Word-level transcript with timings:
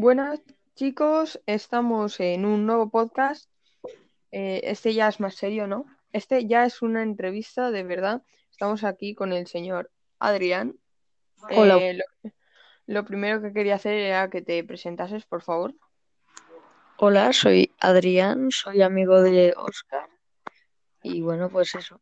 Buenas 0.00 0.40
chicos, 0.76 1.40
estamos 1.46 2.20
en 2.20 2.44
un 2.44 2.66
nuevo 2.66 2.88
podcast. 2.88 3.50
Eh, 4.30 4.60
este 4.62 4.94
ya 4.94 5.08
es 5.08 5.18
más 5.18 5.34
serio, 5.34 5.66
¿no? 5.66 5.86
Este 6.12 6.46
ya 6.46 6.64
es 6.64 6.82
una 6.82 7.02
entrevista 7.02 7.72
de 7.72 7.82
verdad. 7.82 8.22
Estamos 8.48 8.84
aquí 8.84 9.16
con 9.16 9.32
el 9.32 9.48
señor 9.48 9.90
Adrián. 10.20 10.78
Hola. 11.50 11.78
Eh, 11.78 11.94
lo, 11.94 12.30
lo 12.86 13.04
primero 13.04 13.42
que 13.42 13.52
quería 13.52 13.74
hacer 13.74 13.94
era 13.94 14.30
que 14.30 14.40
te 14.40 14.62
presentases, 14.62 15.24
por 15.24 15.42
favor. 15.42 15.74
Hola, 16.98 17.32
soy 17.32 17.74
Adrián, 17.80 18.52
soy 18.52 18.82
amigo 18.82 19.20
de 19.20 19.52
Oscar. 19.56 20.08
Y 21.02 21.22
bueno, 21.22 21.50
pues 21.50 21.74
eso. 21.74 22.00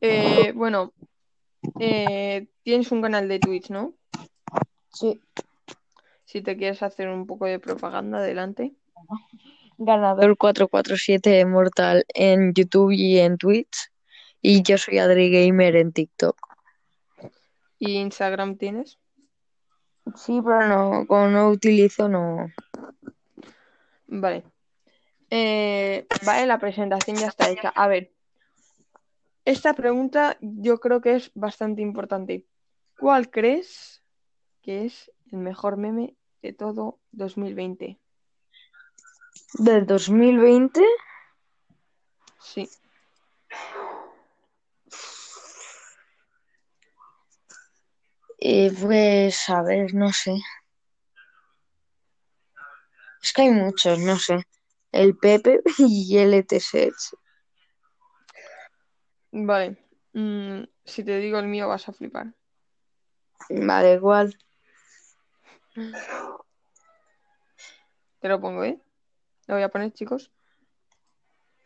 Eh, 0.00 0.52
bueno, 0.52 0.92
eh, 1.80 2.46
tienes 2.62 2.92
un 2.92 3.02
canal 3.02 3.26
de 3.26 3.40
Twitch, 3.40 3.70
¿no? 3.70 3.94
Sí. 4.92 5.20
Si 6.26 6.42
te 6.42 6.56
quieres 6.56 6.82
hacer 6.82 7.08
un 7.08 7.24
poco 7.26 7.46
de 7.46 7.60
propaganda, 7.60 8.18
adelante. 8.18 8.74
Ganador 9.78 10.36
447 10.36 11.46
Mortal 11.46 12.04
en 12.14 12.52
YouTube 12.52 12.90
y 12.90 13.20
en 13.20 13.38
Twitch. 13.38 13.92
Y 14.42 14.62
yo 14.62 14.76
soy 14.76 14.98
Adri 14.98 15.30
Gamer 15.30 15.76
en 15.76 15.92
TikTok. 15.92 16.36
¿Y 17.78 17.94
Instagram 17.98 18.56
tienes? 18.56 18.98
Sí, 20.16 20.40
pero 20.44 20.66
no, 20.66 21.06
como 21.06 21.28
no 21.28 21.48
utilizo, 21.48 22.08
no. 22.08 22.50
Vale. 24.08 24.42
Eh, 25.30 26.06
vale, 26.24 26.46
la 26.46 26.58
presentación 26.58 27.18
ya 27.18 27.28
está 27.28 27.50
hecha. 27.50 27.68
A 27.68 27.86
ver, 27.86 28.10
esta 29.44 29.74
pregunta 29.74 30.36
yo 30.40 30.80
creo 30.80 31.00
que 31.00 31.14
es 31.14 31.30
bastante 31.34 31.82
importante. 31.82 32.46
¿Cuál 32.98 33.30
crees 33.30 34.02
que 34.62 34.86
es 34.86 35.12
el 35.32 35.38
mejor 35.38 35.76
meme 35.76 36.16
de 36.42 36.52
todo 36.52 36.98
2020? 37.12 37.98
¿Del 39.54 39.86
2020? 39.86 40.84
Sí. 42.40 42.68
Eh, 48.38 48.72
pues, 48.80 49.48
a 49.48 49.62
ver, 49.62 49.94
no 49.94 50.12
sé. 50.12 50.36
Es 53.22 53.32
que 53.32 53.42
hay 53.42 53.50
muchos, 53.50 53.98
no 53.98 54.16
sé. 54.18 54.46
El 54.92 55.16
Pepe 55.16 55.60
y 55.78 56.18
el 56.18 56.34
ETS. 56.34 57.16
Vale. 59.32 59.76
Mm, 60.12 60.62
si 60.84 61.04
te 61.04 61.18
digo 61.18 61.38
el 61.38 61.46
mío 61.46 61.68
vas 61.68 61.88
a 61.88 61.92
flipar. 61.92 62.34
Vale, 63.50 63.94
igual. 63.94 64.36
Te 68.20 68.28
lo 68.28 68.40
pongo, 68.40 68.64
¿eh? 68.64 68.80
Lo 69.46 69.54
voy 69.54 69.62
a 69.62 69.68
poner, 69.68 69.92
chicos. 69.92 70.30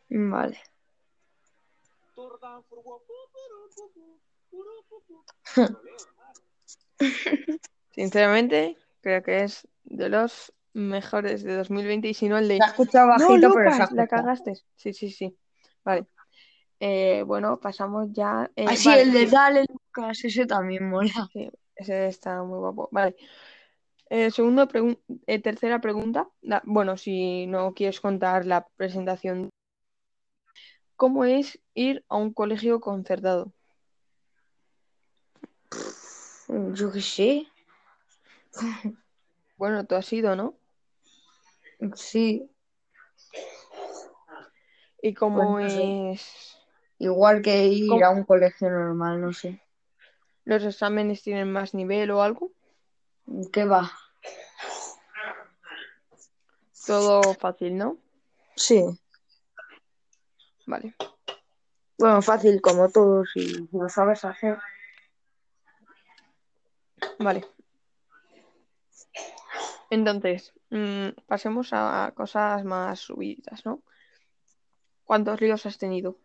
Vale. 0.09 0.59
Sinceramente, 7.95 8.77
creo 9.01 9.23
que 9.23 9.45
es 9.45 9.67
de 9.85 10.09
los 10.09 10.53
mejores 10.73 11.43
de 11.43 11.57
2020 11.57 12.09
y 12.09 12.15
si 12.15 12.29
no 12.29 12.39
el 12.39 12.49
de... 12.49 12.59
Ha 12.63 12.67
escuchado 12.67 13.07
¡No, 13.07 13.13
bajito, 13.29 13.53
pero 13.53 13.71
ha 13.71 13.73
Lucas! 13.73 13.79
La 13.79 13.85
escuchado. 14.05 14.09
cagaste. 14.09 14.55
Sí, 14.77 14.93
sí, 14.93 15.11
sí. 15.11 15.37
Vale. 15.85 16.07
Eh, 16.79 17.23
bueno, 17.27 17.59
pasamos 17.61 18.09
ya... 18.13 18.51
eh, 18.57 18.65
Así, 18.69 18.89
vale, 18.89 19.03
el 19.03 19.13
de 19.13 19.27
Dale 19.27 19.65
Lucas, 19.69 20.25
ese 20.25 20.47
también 20.47 20.89
mola. 20.89 21.29
sí, 21.33 21.51
ese 21.75 22.07
está 22.07 22.43
muy 22.43 22.59
guapo. 22.59 22.89
Vale. 22.93 23.17
Eh, 24.11 24.31
segundo 24.33 24.67
pregun- 24.67 24.99
eh, 25.27 25.41
tercera 25.41 25.81
pregunta. 25.81 26.29
La- 26.43 26.63
bueno, 26.65 26.97
si 26.97 27.47
no 27.47 27.73
quieres 27.75 28.01
contar 28.01 28.45
la 28.45 28.67
presentación. 28.77 29.51
¿Cómo 30.97 31.25
es 31.25 31.61
ir 31.75 32.05
a 32.09 32.17
un 32.17 32.33
colegio 32.35 32.81
concertado? 32.81 33.53
Yo 36.75 36.91
qué 36.93 37.01
sé. 37.01 37.47
Bueno, 39.57 39.85
tú 39.85 39.95
has 39.95 40.11
ido, 40.11 40.35
¿no? 40.37 40.55
Sí, 41.95 42.51
¿Y 45.03 45.13
cómo 45.13 45.61
no 45.61 45.69
sé. 45.69 46.13
es? 46.13 46.57
igual 46.99 47.43
que 47.43 47.67
ir 47.67 47.91
¿Cómo- 47.91 48.05
a 48.07 48.11
un 48.11 48.25
colegio 48.25 48.71
normal, 48.71 49.21
no 49.21 49.35
sé. 49.35 49.61
¿Los 50.47 50.65
exámenes 50.65 51.23
tienen 51.23 51.53
más 51.53 51.75
nivel 51.75 52.11
o 52.11 52.23
algo? 52.23 52.53
¿Qué 53.53 53.67
va? 53.67 53.91
Todo 56.91 57.35
fácil, 57.35 57.79
¿no? 57.79 57.99
Sí. 58.57 58.85
Vale. 60.67 60.97
Bueno, 61.97 62.21
fácil 62.21 62.61
como 62.61 62.91
todo, 62.91 63.25
si 63.27 63.69
lo 63.71 63.89
sabes 63.89 64.25
hacer. 64.25 64.59
Vale. 67.21 67.47
Entonces, 69.89 70.53
mm, 70.71 71.11
pasemos 71.29 71.69
a 71.71 72.13
cosas 72.17 72.65
más 72.65 72.99
subidas, 72.99 73.65
¿no? 73.65 73.85
¿Cuántos 75.05 75.41
líos 75.41 75.67
has 75.67 75.79
tenido? 75.79 76.17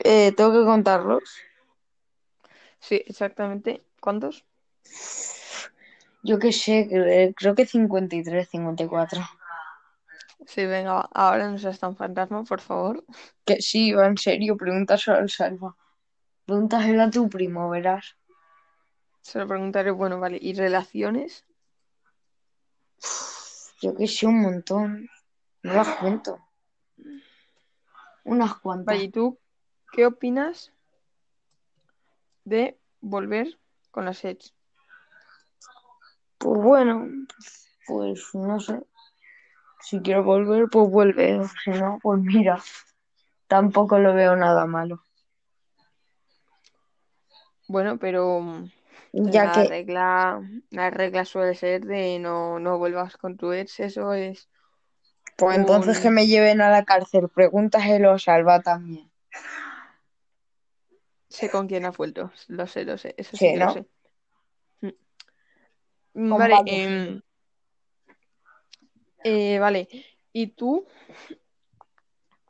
Eh, 0.00 0.32
tengo 0.32 0.52
que 0.52 0.66
contarlos. 0.66 1.38
Sí, 2.80 3.02
exactamente. 3.06 3.82
¿Cuántos? 3.98 4.44
Yo 6.26 6.38
qué 6.38 6.52
sé, 6.52 6.88
cre- 6.88 7.34
creo 7.36 7.54
que 7.54 7.66
53, 7.66 8.48
54. 8.48 9.20
Sí, 10.46 10.64
venga, 10.66 11.00
ahora 11.12 11.50
no 11.50 11.58
seas 11.58 11.78
tan 11.78 11.96
fantasma, 11.96 12.44
por 12.44 12.60
favor. 12.60 13.04
Que 13.44 13.60
sí, 13.60 13.92
va 13.92 14.06
en 14.06 14.16
serio, 14.16 14.56
pregúntaselo 14.56 15.18
al 15.18 15.28
Salva. 15.30 15.76
Pregúntaselo 16.46 17.02
a 17.02 17.10
tu 17.10 17.28
primo, 17.28 17.68
verás. 17.70 18.16
Se 19.20 19.38
lo 19.38 19.46
preguntaré, 19.46 19.90
bueno, 19.90 20.18
vale. 20.18 20.38
¿Y 20.40 20.54
relaciones? 20.54 21.44
Yo 23.82 23.94
que 23.94 24.06
sé, 24.08 24.26
un 24.26 24.40
montón. 24.40 25.08
No 25.62 25.74
las 25.74 25.88
cuento. 25.96 26.38
Unas 28.24 28.54
cuantas. 28.60 28.86
Vale, 28.86 29.04
¿y 29.04 29.08
tú 29.10 29.38
qué 29.92 30.06
opinas 30.06 30.72
de 32.44 32.78
volver 33.00 33.58
con 33.90 34.06
las 34.06 34.24
ex? 34.24 34.54
Pues 36.44 36.60
bueno, 36.60 37.08
pues 37.86 38.34
no 38.34 38.60
sé. 38.60 38.78
Si 39.80 40.00
quiero 40.00 40.24
volver, 40.24 40.66
pues 40.70 40.90
vuelve. 40.90 41.40
Si 41.64 41.70
no, 41.70 41.98
pues 42.02 42.20
mira, 42.20 42.62
tampoco 43.48 43.98
lo 43.98 44.12
veo 44.12 44.36
nada 44.36 44.66
malo. 44.66 45.02
Bueno, 47.66 47.98
pero 47.98 48.42
Ya 49.14 49.46
la 49.46 49.54
que, 49.54 49.68
regla, 49.70 50.42
la 50.68 50.90
regla 50.90 51.24
suele 51.24 51.54
ser 51.54 51.86
de 51.86 52.18
no, 52.18 52.58
no 52.58 52.76
vuelvas 52.76 53.16
con 53.16 53.38
tu 53.38 53.52
ex, 53.54 53.80
eso 53.80 54.12
es 54.12 54.50
pues 55.38 55.56
entonces 55.56 55.98
que 55.98 56.10
me 56.10 56.26
lleven 56.26 56.60
a 56.60 56.68
la 56.68 56.84
cárcel, 56.84 57.30
pregúntaselo 57.30 58.10
a 58.10 58.18
Salva 58.18 58.60
también. 58.60 59.10
sé 61.30 61.48
con 61.50 61.66
quién 61.68 61.86
has 61.86 61.96
vuelto, 61.96 62.30
lo 62.48 62.66
sé, 62.66 62.84
lo 62.84 62.98
sé, 62.98 63.14
eso 63.16 63.36
sí 63.36 63.46
Sí, 63.46 63.52
que 63.54 63.58
lo 63.58 63.70
sé. 63.72 63.86
Vale, 66.14 66.54
em, 66.66 67.20
eh, 69.24 69.58
vale, 69.58 69.88
y 70.32 70.48
tú, 70.48 70.86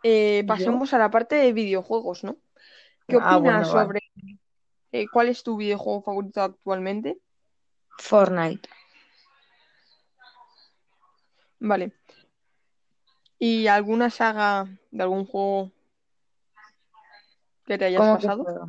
eh, 0.03 0.43
¿Yo? 0.43 0.47
pasemos 0.47 0.93
a 0.93 0.99
la 0.99 1.11
parte 1.11 1.37
de 1.37 1.53
videojuegos, 1.53 2.25
¿no? 2.25 2.37
¿Qué 3.09 3.17
Ah, 3.17 3.39
opinas 3.39 3.69
sobre 3.69 4.01
eh, 4.93 5.07
cuál 5.11 5.29
es 5.29 5.43
tu 5.43 5.57
videojuego 5.57 6.03
favorito 6.03 6.43
actualmente? 6.43 7.19
Fortnite. 7.99 8.69
Vale. 11.59 11.93
¿Y 13.39 13.67
alguna 13.67 14.11
saga 14.11 14.67
de 14.91 15.03
algún 15.03 15.27
juego 15.27 15.73
que 17.67 17.79
te 17.79 17.87
hayas 17.87 18.01
¿Cómo 18.01 18.19
que 18.19 18.27
pasado? 18.27 18.69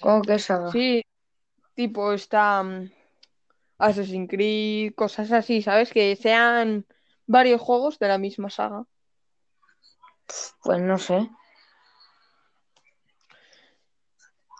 ¿Cómo 0.00 0.22
que 0.22 0.38
saga? 0.38 0.70
Sí, 0.72 1.02
tipo 1.74 2.12
está 2.12 2.62
mm, 2.62 2.90
Assassin's 3.78 4.28
Creed, 4.28 4.94
cosas 4.94 5.32
así, 5.32 5.62
¿sabes? 5.62 5.92
Que 5.92 6.16
sean 6.16 6.86
varios 7.26 7.60
juegos 7.60 7.98
de 7.98 8.08
la 8.08 8.18
misma 8.18 8.50
saga. 8.50 8.84
Pues 10.62 10.80
no 10.80 10.98
sé. 10.98 11.30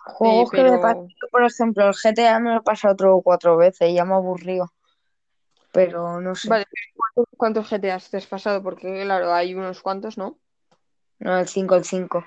Juegos 0.05 0.51
que 0.51 0.63
me 0.63 0.79
pasan, 0.79 1.07
por 1.31 1.43
ejemplo, 1.45 1.87
el 1.87 1.93
GTA 1.93 2.39
me 2.39 2.51
lo 2.51 2.57
he 2.57 2.61
pasado 2.61 2.93
otro 2.93 3.21
cuatro 3.21 3.57
veces, 3.57 3.93
ya 3.93 4.05
me 4.05 4.15
aburrió. 4.15 4.71
Pero 5.71 6.19
no 6.19 6.33
sé. 6.33 6.49
vale, 6.49 6.65
¿cuántos, 6.95 7.25
cuántos 7.37 7.69
GTAs 7.69 8.09
te 8.09 8.17
has 8.17 8.25
pasado? 8.25 8.63
Porque 8.63 9.03
claro, 9.03 9.33
hay 9.33 9.53
unos 9.53 9.81
cuantos, 9.81 10.17
¿no? 10.17 10.39
No, 11.19 11.37
el 11.37 11.47
5, 11.47 11.75
el 11.75 11.83
5. 11.83 12.25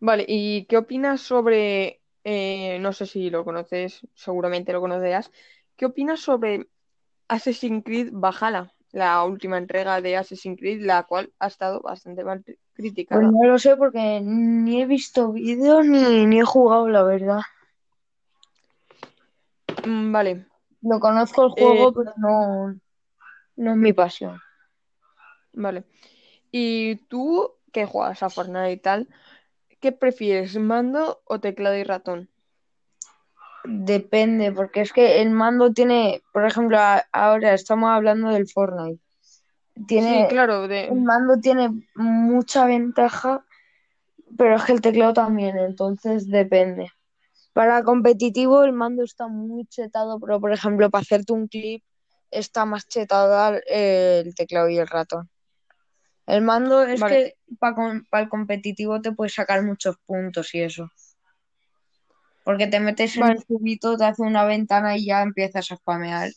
Vale, 0.00 0.24
¿y 0.26 0.64
qué 0.66 0.76
opinas 0.76 1.20
sobre 1.20 2.00
eh, 2.30 2.78
no 2.80 2.92
sé 2.92 3.06
si 3.06 3.30
lo 3.30 3.42
conoces, 3.42 4.06
seguramente 4.14 4.74
lo 4.74 4.82
conocerás. 4.82 5.30
¿Qué 5.76 5.86
opinas 5.86 6.20
sobre 6.20 6.66
Assassin's 7.26 7.82
Creed 7.82 8.10
Valhalla, 8.12 8.70
la 8.92 9.24
última 9.24 9.56
entrega 9.56 10.02
de 10.02 10.14
Assassin's 10.18 10.58
Creed, 10.58 10.82
la 10.84 11.04
cual 11.04 11.32
ha 11.38 11.46
estado 11.46 11.80
bastante 11.80 12.24
mal 12.24 12.44
Pues 12.44 12.58
criticada? 12.74 13.22
no 13.22 13.44
lo 13.46 13.58
sé 13.58 13.76
porque 13.76 14.20
ni 14.22 14.82
he 14.82 14.86
visto 14.86 15.32
vídeos 15.32 15.86
ni, 15.86 16.26
ni 16.26 16.40
he 16.40 16.44
jugado, 16.44 16.86
la 16.88 17.02
verdad. 17.02 17.40
Mm, 19.86 20.12
vale, 20.12 20.46
Lo 20.82 21.00
conozco 21.00 21.44
el 21.44 21.50
Eh, 21.56 21.56
juego, 21.56 21.92
pero 21.94 22.12
no, 22.18 22.78
no 23.56 23.70
es 23.70 23.76
mi 23.78 23.92
pasión. 23.94 24.38
vale. 25.54 25.84
¿Y 26.50 26.96
tú, 27.08 27.54
que 27.72 27.86
juegas 27.86 28.22
a 28.22 28.30
Fortnite 28.30 28.72
y 28.72 28.76
tal, 28.78 29.08
qué 29.80 29.92
prefieres, 29.92 30.56
mando 30.58 31.20
o 31.24 31.40
teclado 31.40 31.76
y 31.76 31.84
ratón? 31.84 32.28
Depende, 33.64 34.52
porque 34.52 34.80
es 34.80 34.92
que 34.92 35.20
el 35.20 35.30
mando 35.30 35.72
tiene, 35.72 36.22
por 36.32 36.46
ejemplo, 36.46 36.78
a- 36.78 37.04
ahora 37.12 37.52
estamos 37.54 37.90
hablando 37.90 38.30
del 38.30 38.48
Fortnite. 38.48 39.00
Sí, 39.74 39.86
Tiene, 39.86 40.26
claro, 40.28 40.64
el 40.64 41.02
mando 41.02 41.36
tiene 41.38 41.70
mucha 41.94 42.64
ventaja, 42.66 43.44
pero 44.36 44.56
es 44.56 44.64
que 44.64 44.72
el 44.72 44.80
teclado 44.80 45.12
también, 45.12 45.58
entonces 45.58 46.28
depende. 46.28 46.90
Para 47.52 47.82
competitivo 47.82 48.64
el 48.64 48.72
mando 48.72 49.02
está 49.04 49.28
muy 49.28 49.66
chetado, 49.66 50.18
pero 50.20 50.40
por 50.40 50.52
ejemplo 50.52 50.90
para 50.90 51.02
hacerte 51.02 51.32
un 51.32 51.48
clip 51.48 51.82
está 52.30 52.64
más 52.64 52.86
chetado 52.88 53.58
eh, 53.68 54.22
el 54.24 54.34
teclado 54.34 54.68
y 54.68 54.78
el 54.78 54.86
ratón. 54.86 55.28
El 56.28 56.42
mando 56.42 56.82
es 56.84 57.00
Vale, 57.00 57.16
que 57.24 57.34
para 57.58 58.22
el 58.22 58.28
competitivo 58.28 59.00
te 59.00 59.12
puedes 59.12 59.34
sacar 59.34 59.62
muchos 59.64 59.96
puntos 60.06 60.54
y 60.54 60.60
eso. 60.60 60.90
Porque 62.44 62.66
te 62.66 62.80
metes 62.80 63.16
en 63.16 63.24
un 63.24 63.40
cubito, 63.42 63.96
te 63.96 64.04
hace 64.04 64.22
una 64.22 64.44
ventana 64.44 64.96
y 64.96 65.06
ya 65.06 65.22
empiezas 65.22 65.72
a 65.72 65.76
spamear. 65.76 66.30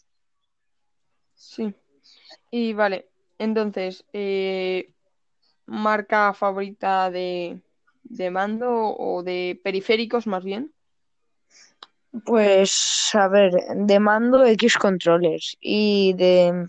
sí. 1.35 1.73
Y 2.51 2.73
vale, 2.73 3.07
entonces, 3.39 4.05
eh, 4.13 4.91
¿marca 5.67 6.33
favorita 6.33 7.11
de, 7.11 7.61
de 8.03 8.31
mando 8.31 8.69
o 8.97 9.23
de 9.23 9.59
periféricos 9.63 10.27
más 10.27 10.43
bien? 10.43 10.73
Pues 12.25 13.11
a 13.13 13.27
ver, 13.29 13.53
de 13.75 13.99
mando 13.99 14.45
X 14.45 14.77
controles 14.77 15.57
y 15.61 16.13
de, 16.13 16.67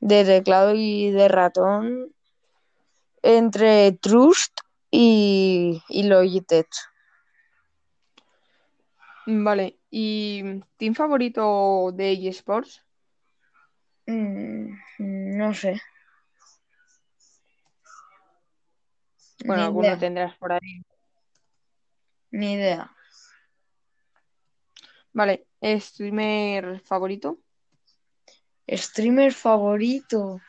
de 0.00 0.24
teclado 0.24 0.74
y 0.74 1.10
de 1.10 1.28
ratón 1.28 2.12
entre 3.22 3.92
Trust 3.92 4.60
y, 4.90 5.82
y 5.88 6.02
Logitech. 6.04 6.68
Vale, 9.26 9.78
¿y 9.90 10.42
team 10.76 10.94
favorito 10.94 11.92
de 11.92 12.12
eSports? 12.28 12.84
Mm, 14.06 14.74
no 15.38 15.54
sé, 15.54 15.80
Bueno, 19.44 19.62
ni 19.62 19.66
alguno 19.66 19.88
idea, 19.88 19.98
tendrás 19.98 20.36
por 20.38 20.52
ahí. 20.52 20.82
ni 22.32 22.52
idea. 22.54 22.90
Vale, 25.12 25.46
¿streamer 25.62 26.80
favorito? 26.80 27.38
Streamer 28.68 29.32
favorito. 29.32 30.40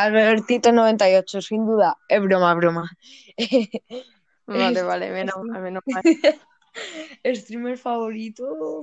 Albertito98, 0.00 1.42
sin 1.42 1.66
duda. 1.66 1.96
Es 2.08 2.22
broma, 2.22 2.54
broma. 2.54 2.90
Vale, 4.46 4.82
vale, 4.82 5.10
menos 5.12 5.36
mal, 5.44 5.62
menos 5.62 5.82
mal. 5.86 6.02
Streamer 7.36 7.78
favorito. 7.78 8.82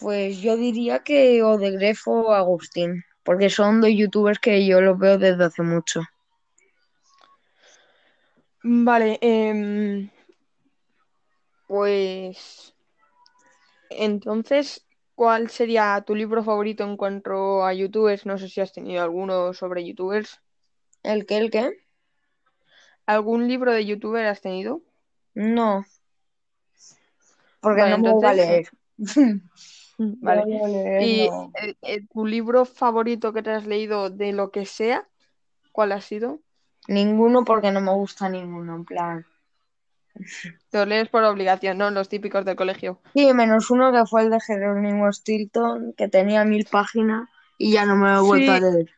Pues 0.00 0.40
yo 0.40 0.56
diría 0.56 1.00
que 1.00 1.42
o 1.44 1.58
de 1.58 1.70
Grefo 1.70 2.10
o 2.10 2.32
Agustín, 2.32 3.04
porque 3.22 3.50
son 3.50 3.80
dos 3.80 3.90
youtubers 3.90 4.40
que 4.40 4.66
yo 4.66 4.80
los 4.80 4.98
veo 4.98 5.16
desde 5.18 5.44
hace 5.44 5.62
mucho. 5.62 6.00
Vale, 8.64 9.18
em, 9.20 10.10
pues 11.68 12.74
entonces, 13.90 14.87
¿cuál 15.18 15.50
sería 15.50 16.00
tu 16.06 16.14
libro 16.14 16.44
favorito 16.44 16.84
en 16.84 16.96
cuanto 16.96 17.64
a 17.64 17.74
youtubers? 17.74 18.24
No 18.24 18.38
sé 18.38 18.48
si 18.48 18.60
has 18.60 18.72
tenido 18.72 19.02
alguno 19.02 19.52
sobre 19.52 19.84
youtubers. 19.84 20.40
¿El 21.02 21.26
qué, 21.26 21.38
el 21.38 21.50
qué? 21.50 21.72
¿Algún 23.04 23.48
libro 23.48 23.72
de 23.72 23.84
youtuber 23.84 24.24
has 24.26 24.40
tenido? 24.40 24.80
No, 25.34 25.84
porque 27.60 27.82
no 27.82 27.98
me 27.98 28.10
entonces, 28.10 28.36
leer. 28.36 28.68
vale. 29.98 30.42
A 30.64 30.68
leer, 30.68 31.02
¿Y 31.02 31.22
no. 31.22 31.52
eh, 31.62 31.74
eh, 31.82 32.06
tu 32.12 32.24
libro 32.24 32.64
favorito 32.64 33.32
que 33.32 33.42
te 33.42 33.50
has 33.50 33.66
leído 33.66 34.10
de 34.10 34.32
lo 34.32 34.52
que 34.52 34.66
sea? 34.66 35.08
¿Cuál 35.72 35.90
ha 35.90 36.00
sido? 36.00 36.38
Ninguno 36.86 37.44
porque 37.44 37.72
no 37.72 37.80
me 37.80 37.92
gusta 37.92 38.28
ninguno, 38.28 38.76
en 38.76 38.84
plan. 38.84 39.26
Lo 40.72 40.84
lees 40.86 41.08
por 41.08 41.24
obligación, 41.24 41.78
¿no? 41.78 41.90
Los 41.90 42.08
típicos 42.08 42.44
del 42.44 42.56
colegio. 42.56 43.00
Sí, 43.14 43.32
menos 43.32 43.70
uno 43.70 43.92
que 43.92 44.04
fue 44.06 44.22
el 44.22 44.30
de 44.30 44.40
Jerónimo 44.40 45.12
Stilton, 45.12 45.94
que 45.96 46.08
tenía 46.08 46.44
mil 46.44 46.66
páginas 46.66 47.28
y 47.56 47.72
ya 47.72 47.84
no 47.84 47.96
me 47.96 48.08
lo 48.10 48.18
he 48.18 48.22
vuelto 48.22 48.52
a 48.52 48.60
leer. 48.60 48.90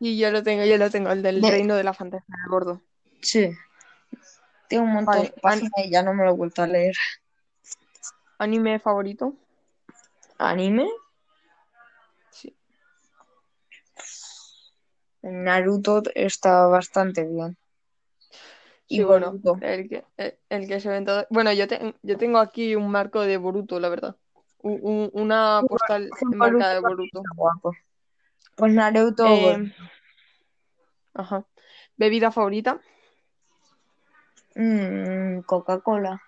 y 0.00 0.18
yo 0.18 0.30
lo 0.30 0.42
tengo, 0.42 0.64
yo 0.64 0.76
lo 0.76 0.90
tengo, 0.90 1.10
el 1.10 1.22
del 1.22 1.40
De... 1.40 1.50
reino 1.50 1.74
de 1.76 1.84
la 1.84 1.94
fantasía 1.94 2.34
del 2.42 2.50
gordo. 2.50 2.82
Sí, 3.20 3.50
tiene 4.68 4.84
un 4.84 4.92
montón 4.92 5.14
Vale, 5.14 5.28
de 5.34 5.40
páginas 5.40 5.72
y 5.84 5.90
ya 5.90 6.02
no 6.02 6.14
me 6.14 6.24
lo 6.24 6.30
he 6.30 6.34
vuelto 6.34 6.62
a 6.62 6.66
leer. 6.66 6.96
anime 8.38 8.78
favorito. 8.78 9.34
¿Anime? 10.38 10.88
Sí. 12.30 12.54
Naruto 15.22 16.02
está 16.14 16.66
bastante 16.66 17.24
bien. 17.24 17.56
Y 18.86 18.98
Sí, 18.98 19.02
bueno, 19.04 19.34
el 19.62 19.88
que, 19.88 20.04
el, 20.18 20.38
el 20.50 20.68
que 20.68 20.78
se 20.80 20.88
ve 20.90 20.96
en 20.98 21.04
todo. 21.06 21.26
Bueno, 21.30 21.52
yo, 21.52 21.66
te- 21.66 21.94
yo 22.02 22.18
tengo 22.18 22.38
aquí 22.38 22.76
un 22.76 22.90
marco 22.90 23.22
de 23.22 23.36
Boruto, 23.38 23.80
la 23.80 23.88
verdad. 23.88 24.16
Un- 24.58 24.80
un- 24.82 25.10
una 25.14 25.62
postal 25.68 26.10
Boruto 26.10 26.32
enmarcada 26.32 26.74
de 26.74 26.80
Boruto. 26.80 27.22
guapo. 27.34 27.72
Pues 28.56 28.72
Naruto. 28.72 29.24
Eh, 29.26 29.72
ajá. 31.14 31.46
¿Bebida 31.96 32.30
favorita? 32.30 32.80
Mm, 34.54 35.40
Coca-Cola. 35.40 36.20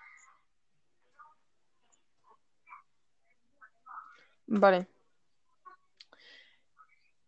Vale. 4.47 4.87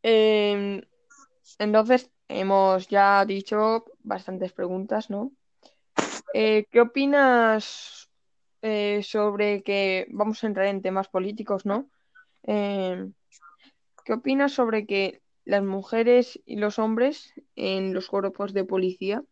Em, 0.01 0.81
entonces, 1.59 2.09
hemos 2.29 2.87
ya 2.87 3.25
dicho 3.25 3.85
bastantes 4.03 4.53
preguntas, 4.53 5.09
¿no? 5.09 5.33
Eh, 6.33 6.67
¿qué 6.71 6.79
opinas 6.79 8.09
eh, 8.61 9.01
sobre 9.03 9.63
que 9.63 10.07
vamos 10.09 10.43
a 10.43 10.47
entrar 10.47 10.67
en 10.67 10.81
temas 10.81 11.09
políticos, 11.09 11.65
¿no? 11.65 11.89
Em, 12.43 13.13
¿qué 14.05 14.13
opinas 14.13 14.53
sobre 14.53 14.85
que 14.85 15.21
las 15.43 15.63
mujeres 15.63 16.39
y 16.45 16.57
los 16.57 16.77
hombres 16.77 17.33
en 17.55 17.93
los 17.93 18.07
cuerpos 18.07 18.53
de 18.53 18.63
policía, 18.63 19.23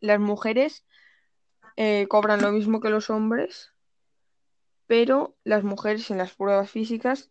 las 0.00 0.20
mujeres 0.20 0.84
eh, 1.76 2.06
cobran 2.08 2.42
lo 2.42 2.52
mismo 2.52 2.80
que 2.80 2.90
los 2.90 3.08
hombres, 3.08 3.72
pero 4.86 5.34
las 5.44 5.64
mujeres 5.64 6.10
en 6.10 6.18
las 6.18 6.34
pruebas 6.34 6.70
físicas, 6.70 7.30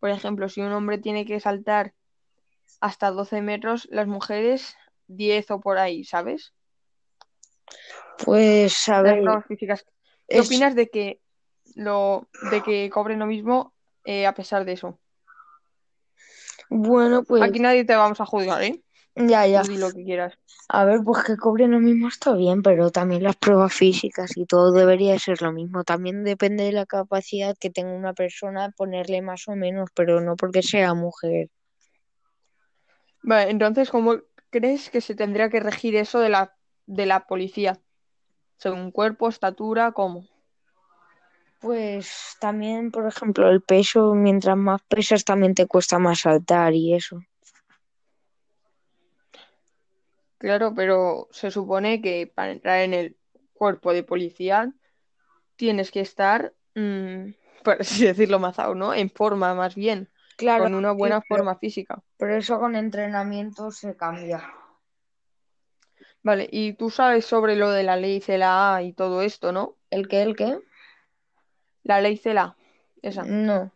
por 0.00 0.08
ejemplo, 0.08 0.48
si 0.48 0.62
un 0.62 0.72
hombre 0.72 0.96
tiene 0.96 1.26
que 1.26 1.40
saltar 1.40 1.94
hasta 2.80 3.10
12 3.10 3.42
metros, 3.42 3.88
las 3.90 4.06
mujeres 4.06 4.76
10 5.08 5.50
o 5.50 5.60
por 5.60 5.78
ahí, 5.78 6.04
¿sabes? 6.04 6.52
Pues 8.24 8.88
a 8.88 9.02
ver, 9.02 9.22
físicas. 9.46 9.84
¿Qué 10.28 10.38
es 10.38 10.46
opinas 10.46 10.74
de 10.74 10.88
que 10.88 11.20
lo 11.74 12.28
de 12.50 12.62
que 12.62 12.90
cobren 12.90 13.18
lo 13.18 13.26
mismo 13.26 13.74
eh, 14.04 14.26
a 14.26 14.34
pesar 14.34 14.64
de 14.64 14.72
eso? 14.72 14.98
bueno, 16.68 17.22
pues 17.22 17.42
Aquí 17.42 17.60
nadie 17.60 17.84
te 17.84 17.94
vamos 17.94 18.20
a 18.20 18.26
juzgar, 18.26 18.62
¿eh? 18.62 18.82
ya, 19.14 19.46
ya. 19.46 19.62
Tú 19.62 19.72
di 19.72 19.78
lo 19.78 19.90
que 19.92 20.04
quieras. 20.04 20.38
A 20.68 20.84
ver, 20.84 21.00
pues 21.04 21.22
que 21.24 21.36
cobren 21.36 21.70
lo 21.70 21.80
mismo 21.80 22.08
está 22.08 22.34
bien, 22.34 22.62
pero 22.62 22.90
también 22.90 23.22
las 23.22 23.36
pruebas 23.36 23.72
físicas 23.72 24.36
y 24.36 24.46
todo 24.46 24.72
debería 24.72 25.18
ser 25.18 25.40
lo 25.42 25.52
mismo. 25.52 25.84
También 25.84 26.24
depende 26.24 26.64
de 26.64 26.72
la 26.72 26.86
capacidad 26.86 27.56
que 27.58 27.70
tenga 27.70 27.92
una 27.92 28.14
persona 28.14 28.72
ponerle 28.76 29.22
más 29.22 29.46
o 29.46 29.54
menos, 29.54 29.90
pero 29.94 30.20
no 30.20 30.34
porque 30.34 30.62
sea 30.62 30.94
mujer. 30.94 31.50
Vale, 33.26 33.50
entonces, 33.50 33.90
¿cómo 33.90 34.20
crees 34.50 34.88
que 34.88 35.00
se 35.00 35.16
tendría 35.16 35.50
que 35.50 35.58
regir 35.58 35.96
eso 35.96 36.20
de 36.20 36.28
la, 36.28 36.56
de 36.86 37.06
la 37.06 37.26
policía? 37.26 37.80
Según 38.56 38.92
cuerpo, 38.92 39.28
estatura, 39.28 39.90
¿cómo? 39.90 40.28
Pues 41.60 42.36
también, 42.40 42.92
por 42.92 43.04
ejemplo, 43.04 43.50
el 43.50 43.62
peso, 43.62 44.14
mientras 44.14 44.56
más 44.56 44.80
pesas 44.82 45.24
también 45.24 45.54
te 45.54 45.66
cuesta 45.66 45.98
más 45.98 46.20
saltar 46.20 46.72
y 46.74 46.94
eso. 46.94 47.20
Claro, 50.38 50.72
pero 50.76 51.26
se 51.32 51.50
supone 51.50 52.00
que 52.00 52.30
para 52.32 52.52
entrar 52.52 52.82
en 52.82 52.94
el 52.94 53.16
cuerpo 53.54 53.92
de 53.92 54.04
policía, 54.04 54.72
tienes 55.56 55.90
que 55.90 55.98
estar, 55.98 56.54
mm, 56.76 57.30
por 57.64 57.80
así 57.80 58.04
decirlo, 58.04 58.38
mazao, 58.38 58.76
¿no? 58.76 58.94
En 58.94 59.10
forma, 59.10 59.52
más 59.56 59.74
bien, 59.74 60.10
Claro, 60.36 60.64
con 60.64 60.74
una 60.74 60.92
sí, 60.92 60.98
buena 60.98 61.20
pero, 61.20 61.38
forma 61.38 61.56
física. 61.58 62.02
pero 62.18 62.36
eso 62.36 62.58
con 62.58 62.76
entrenamiento 62.76 63.70
se 63.70 63.96
cambia. 63.96 64.52
Vale, 66.22 66.48
y 66.50 66.74
tú 66.74 66.90
sabes 66.90 67.24
sobre 67.24 67.56
lo 67.56 67.70
de 67.70 67.82
la 67.84 67.96
ley 67.96 68.20
CELA 68.20 68.82
y 68.82 68.92
todo 68.92 69.22
esto, 69.22 69.52
¿no? 69.52 69.76
¿El 69.90 70.08
qué? 70.08 70.22
¿El 70.22 70.36
qué? 70.36 70.58
La 71.84 72.00
ley 72.00 72.16
CELA, 72.16 72.56
esa. 73.02 73.22
No. 73.22 73.70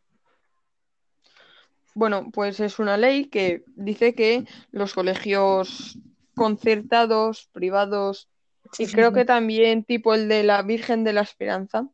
Bueno, 1.95 2.31
pues 2.33 2.61
es 2.61 2.79
una 2.79 2.97
ley 2.97 3.27
que 3.27 3.65
dice 3.77 4.15
que 4.15 4.45
los 4.71 4.95
colegios 4.95 5.99
concertados, 6.35 7.49
privados, 7.53 8.29
Sí, 8.73 8.85
y 8.85 8.87
sí, 8.87 8.93
creo 8.93 9.13
que 9.13 9.25
también 9.25 9.85
tipo 9.85 10.15
el 10.15 10.29
de 10.29 10.43
la 10.45 10.63
Virgen 10.63 11.03
de 11.05 11.13
la 11.13 11.23
Esperanza, 11.23 11.89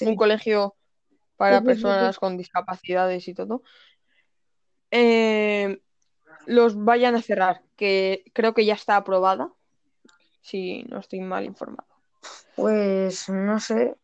un 0.00 0.16
colegio 0.16 0.74
para 1.36 1.62
personas 1.62 2.18
con 2.18 2.36
discapacidades 2.36 3.26
y 3.28 3.34
todo, 3.34 3.62
eh, 4.90 5.80
los 6.46 6.76
vayan 6.76 7.14
a 7.14 7.22
cerrar, 7.22 7.62
que 7.76 8.24
creo 8.32 8.54
que 8.54 8.64
ya 8.64 8.74
está 8.74 8.96
aprobada, 8.96 9.52
si 10.42 10.84
no 10.84 10.98
estoy 10.98 11.20
mal 11.20 11.44
informado. 11.44 11.88
Pues 12.56 13.28
no 13.28 13.58
sé. 13.58 13.96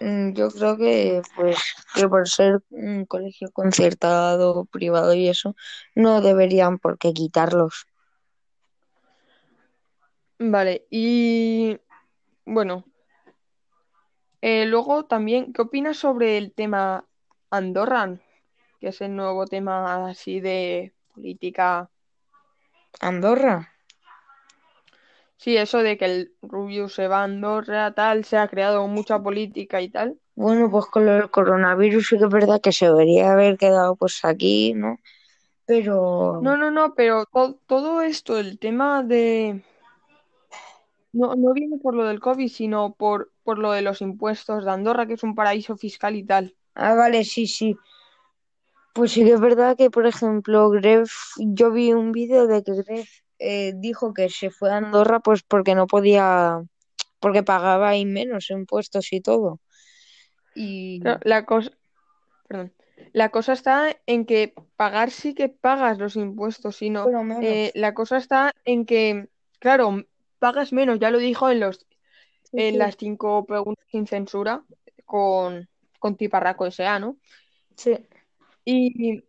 Mm, 0.00 0.32
Yo 0.34 0.50
creo 0.50 0.76
que 0.76 1.22
pues 1.34 1.58
que 1.94 2.08
por 2.08 2.28
ser 2.28 2.62
un 2.70 3.06
colegio 3.06 3.50
concertado, 3.52 4.64
privado 4.66 5.14
y 5.14 5.28
eso, 5.28 5.56
no 5.94 6.20
deberían 6.20 6.78
por 6.78 6.98
qué 6.98 7.12
quitarlos. 7.12 7.86
Vale, 10.40 10.86
y 10.90 11.78
bueno, 12.44 12.84
eh, 14.40 14.66
luego 14.66 15.04
también, 15.04 15.52
¿qué 15.52 15.62
opinas 15.62 15.96
sobre 15.96 16.38
el 16.38 16.52
tema 16.52 17.04
Andorran? 17.50 18.20
que 18.80 18.88
es 18.88 19.00
el 19.00 19.16
nuevo 19.16 19.46
tema 19.46 20.08
así 20.08 20.40
de 20.40 20.92
política. 21.14 21.90
Andorra. 23.00 23.72
Sí, 25.36 25.56
eso 25.56 25.78
de 25.78 25.96
que 25.96 26.04
el 26.04 26.32
Rubius 26.42 26.94
se 26.94 27.06
va 27.08 27.20
a 27.20 27.24
Andorra, 27.24 27.92
tal, 27.94 28.24
se 28.24 28.36
ha 28.36 28.48
creado 28.48 28.86
mucha 28.88 29.20
política 29.20 29.80
y 29.80 29.88
tal. 29.88 30.18
Bueno, 30.34 30.70
pues 30.70 30.86
con 30.86 31.06
del 31.06 31.30
coronavirus 31.30 32.08
sí 32.08 32.18
que 32.18 32.24
es 32.24 32.30
verdad 32.30 32.60
que 32.60 32.72
se 32.72 32.86
debería 32.86 33.32
haber 33.32 33.56
quedado 33.56 33.96
pues 33.96 34.24
aquí, 34.24 34.74
¿no? 34.74 34.98
Pero, 35.66 36.40
No, 36.42 36.56
no, 36.56 36.70
no, 36.70 36.94
pero 36.94 37.26
to- 37.26 37.58
todo 37.66 38.00
esto, 38.02 38.38
el 38.38 38.58
tema 38.58 39.02
de... 39.02 39.62
No, 41.12 41.34
no 41.34 41.52
viene 41.52 41.78
por 41.78 41.94
lo 41.94 42.04
del 42.04 42.20
COVID, 42.20 42.48
sino 42.48 42.94
por, 42.94 43.32
por 43.48 43.58
lo 43.58 43.72
de 43.72 43.80
los 43.80 44.02
impuestos 44.02 44.66
de 44.66 44.70
Andorra, 44.70 45.06
que 45.06 45.14
es 45.14 45.22
un 45.22 45.34
paraíso 45.34 45.74
fiscal 45.74 46.16
y 46.16 46.22
tal. 46.22 46.54
ah, 46.74 46.92
vale, 46.94 47.24
sí, 47.24 47.46
sí. 47.46 47.78
Pues 48.92 49.12
sí 49.12 49.24
que 49.24 49.32
es 49.32 49.40
verdad 49.40 49.74
que, 49.74 49.88
por 49.88 50.06
ejemplo, 50.06 50.68
Gref, 50.68 51.10
yo 51.38 51.70
vi 51.70 51.94
un 51.94 52.12
vídeo 52.12 52.46
de 52.46 52.62
que 52.62 52.72
Gref 52.74 53.08
eh, 53.38 53.72
dijo 53.74 54.12
que 54.12 54.28
se 54.28 54.50
fue 54.50 54.70
a 54.70 54.76
Andorra 54.76 55.20
pues 55.20 55.42
porque 55.42 55.74
no 55.74 55.86
podía, 55.86 56.60
porque 57.20 57.42
pagaba 57.42 57.88
ahí 57.88 58.04
menos 58.04 58.50
impuestos 58.50 59.14
y 59.14 59.22
todo. 59.22 59.60
Y, 60.54 61.00
la 61.22 61.46
cosa, 61.46 61.70
perdón, 62.48 62.74
la 63.14 63.30
cosa 63.30 63.54
está 63.54 63.96
en 64.04 64.26
que 64.26 64.52
pagar 64.76 65.10
sí 65.10 65.32
que 65.32 65.48
pagas 65.48 65.96
los 65.96 66.16
impuestos, 66.16 66.76
sino 66.76 67.06
eh, 67.40 67.72
la 67.74 67.94
cosa 67.94 68.18
está 68.18 68.52
en 68.66 68.84
que, 68.84 69.30
claro, 69.58 70.04
pagas 70.38 70.74
menos, 70.74 70.98
ya 70.98 71.10
lo 71.10 71.16
dijo 71.16 71.48
en 71.48 71.60
los 71.60 71.86
Sí, 72.50 72.72
las 72.72 72.96
cinco 72.98 73.44
preguntas 73.44 73.84
sin 73.90 74.06
censura 74.06 74.64
con, 75.04 75.68
con 75.98 76.16
Tiparraco 76.16 76.66
S.A., 76.66 76.98
¿no? 76.98 77.16
sí. 77.76 77.96
Y, 78.64 79.24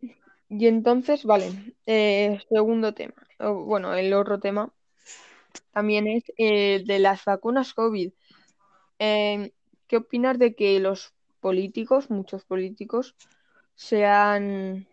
y 0.49 0.67
entonces, 0.67 1.23
vale, 1.23 1.51
eh, 1.85 2.39
segundo 2.49 2.93
tema. 2.93 3.13
Bueno, 3.39 3.93
el 3.93 4.13
otro 4.13 4.39
tema 4.39 4.73
también 5.71 6.07
es 6.07 6.23
eh, 6.38 6.83
de 6.85 6.99
las 6.99 7.23
vacunas 7.23 7.73
COVID. 7.73 8.11
Eh, 8.99 9.53
¿qué 9.88 9.97
opinas 9.97 10.38
de 10.38 10.55
que 10.55 10.79
los 10.79 11.13
políticos, 11.39 12.09
muchos 12.09 12.45
políticos, 12.45 13.15
se 13.75 14.05
han, 14.05 14.88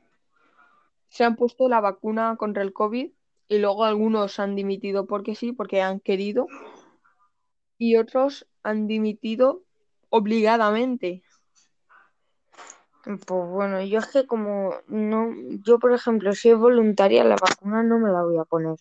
se 1.08 1.24
han 1.24 1.36
puesto 1.36 1.68
la 1.68 1.80
vacuna 1.80 2.36
contra 2.38 2.62
el 2.62 2.72
COVID 2.72 3.10
y 3.48 3.58
luego 3.58 3.84
algunos 3.84 4.38
han 4.40 4.56
dimitido 4.56 5.06
porque 5.06 5.34
sí, 5.34 5.52
porque 5.52 5.82
han 5.82 6.00
querido, 6.00 6.46
y 7.78 7.96
otros 7.96 8.46
han 8.62 8.86
dimitido 8.86 9.62
obligadamente? 10.10 11.22
Pues 13.04 13.48
bueno, 13.48 13.82
yo 13.84 14.00
es 14.00 14.06
que 14.06 14.26
como 14.26 14.74
no, 14.88 15.30
yo 15.64 15.78
por 15.78 15.92
ejemplo, 15.92 16.32
si 16.32 16.50
es 16.50 16.58
voluntaria, 16.58 17.22
la 17.22 17.36
vacuna 17.36 17.82
no 17.84 18.00
me 18.00 18.10
la 18.10 18.22
voy 18.22 18.38
a 18.38 18.44
poner. 18.44 18.76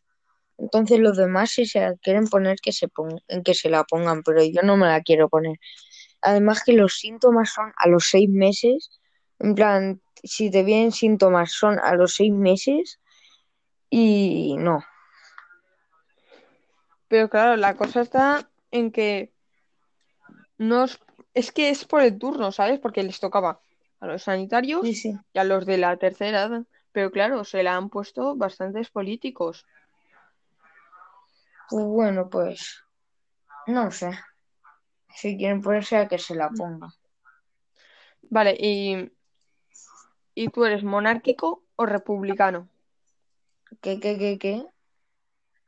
Entonces 0.57 0.99
los 0.99 1.17
demás 1.17 1.51
si 1.51 1.65
se 1.65 1.81
la 1.81 1.95
quieren 1.97 2.27
poner 2.27 2.57
que 2.59 2.71
se 2.71 2.87
pongan, 2.87 3.19
que 3.43 3.53
se 3.53 3.69
la 3.69 3.83
pongan, 3.83 4.23
pero 4.23 4.43
yo 4.43 4.61
no 4.63 4.77
me 4.77 4.87
la 4.87 5.01
quiero 5.01 5.29
poner. 5.29 5.59
Además 6.21 6.63
que 6.63 6.73
los 6.73 6.97
síntomas 6.97 7.51
son 7.51 7.71
a 7.77 7.87
los 7.87 8.07
seis 8.09 8.29
meses, 8.29 8.89
en 9.37 9.53
plan, 9.53 10.01
si 10.23 10.49
te 10.49 10.63
vienen 10.63 10.91
síntomas 10.91 11.51
son 11.51 11.77
a 11.77 11.93
los 11.93 12.15
seis 12.15 12.31
meses 12.33 12.99
y 13.91 14.55
no. 14.57 14.83
Pero 17.07 17.29
claro, 17.29 17.57
la 17.57 17.75
cosa 17.75 18.01
está 18.01 18.49
en 18.75 18.91
que 18.91 19.33
no 20.57 20.83
es, 20.85 20.99
es 21.33 21.51
que 21.51 21.69
es 21.69 21.85
por 21.85 22.01
el 22.01 22.17
turno, 22.17 22.51
¿sabes? 22.51 22.79
Porque 22.79 23.03
les 23.03 23.19
tocaba 23.19 23.59
a 23.99 24.07
los 24.07 24.23
sanitarios 24.23 24.85
Sí, 24.85 24.93
sí. 24.95 25.17
y 25.33 25.39
a 25.39 25.43
los 25.43 25.65
de 25.65 25.77
la 25.77 25.97
tercera 25.97 26.45
edad. 26.45 26.63
Pero 26.91 27.11
claro, 27.11 27.43
se 27.43 27.63
la 27.63 27.75
han 27.75 27.89
puesto 27.89 28.35
bastantes 28.35 28.89
políticos. 28.89 29.65
Pues 31.69 31.85
bueno, 31.85 32.29
pues 32.29 32.83
no 33.67 33.91
sé. 33.91 34.11
Si 35.15 35.37
quieren 35.37 35.61
ponerse 35.61 35.97
a 35.97 36.07
que 36.07 36.17
se 36.17 36.35
la 36.35 36.49
pongan. 36.49 36.91
Vale, 38.29 38.55
y, 38.59 39.11
¿y 40.33 40.49
tú 40.49 40.65
eres 40.65 40.83
monárquico 40.83 41.63
o 41.75 41.85
republicano? 41.85 42.69
¿Qué, 43.81 43.99
qué, 43.99 44.17
qué, 44.17 44.37
qué? 44.39 44.65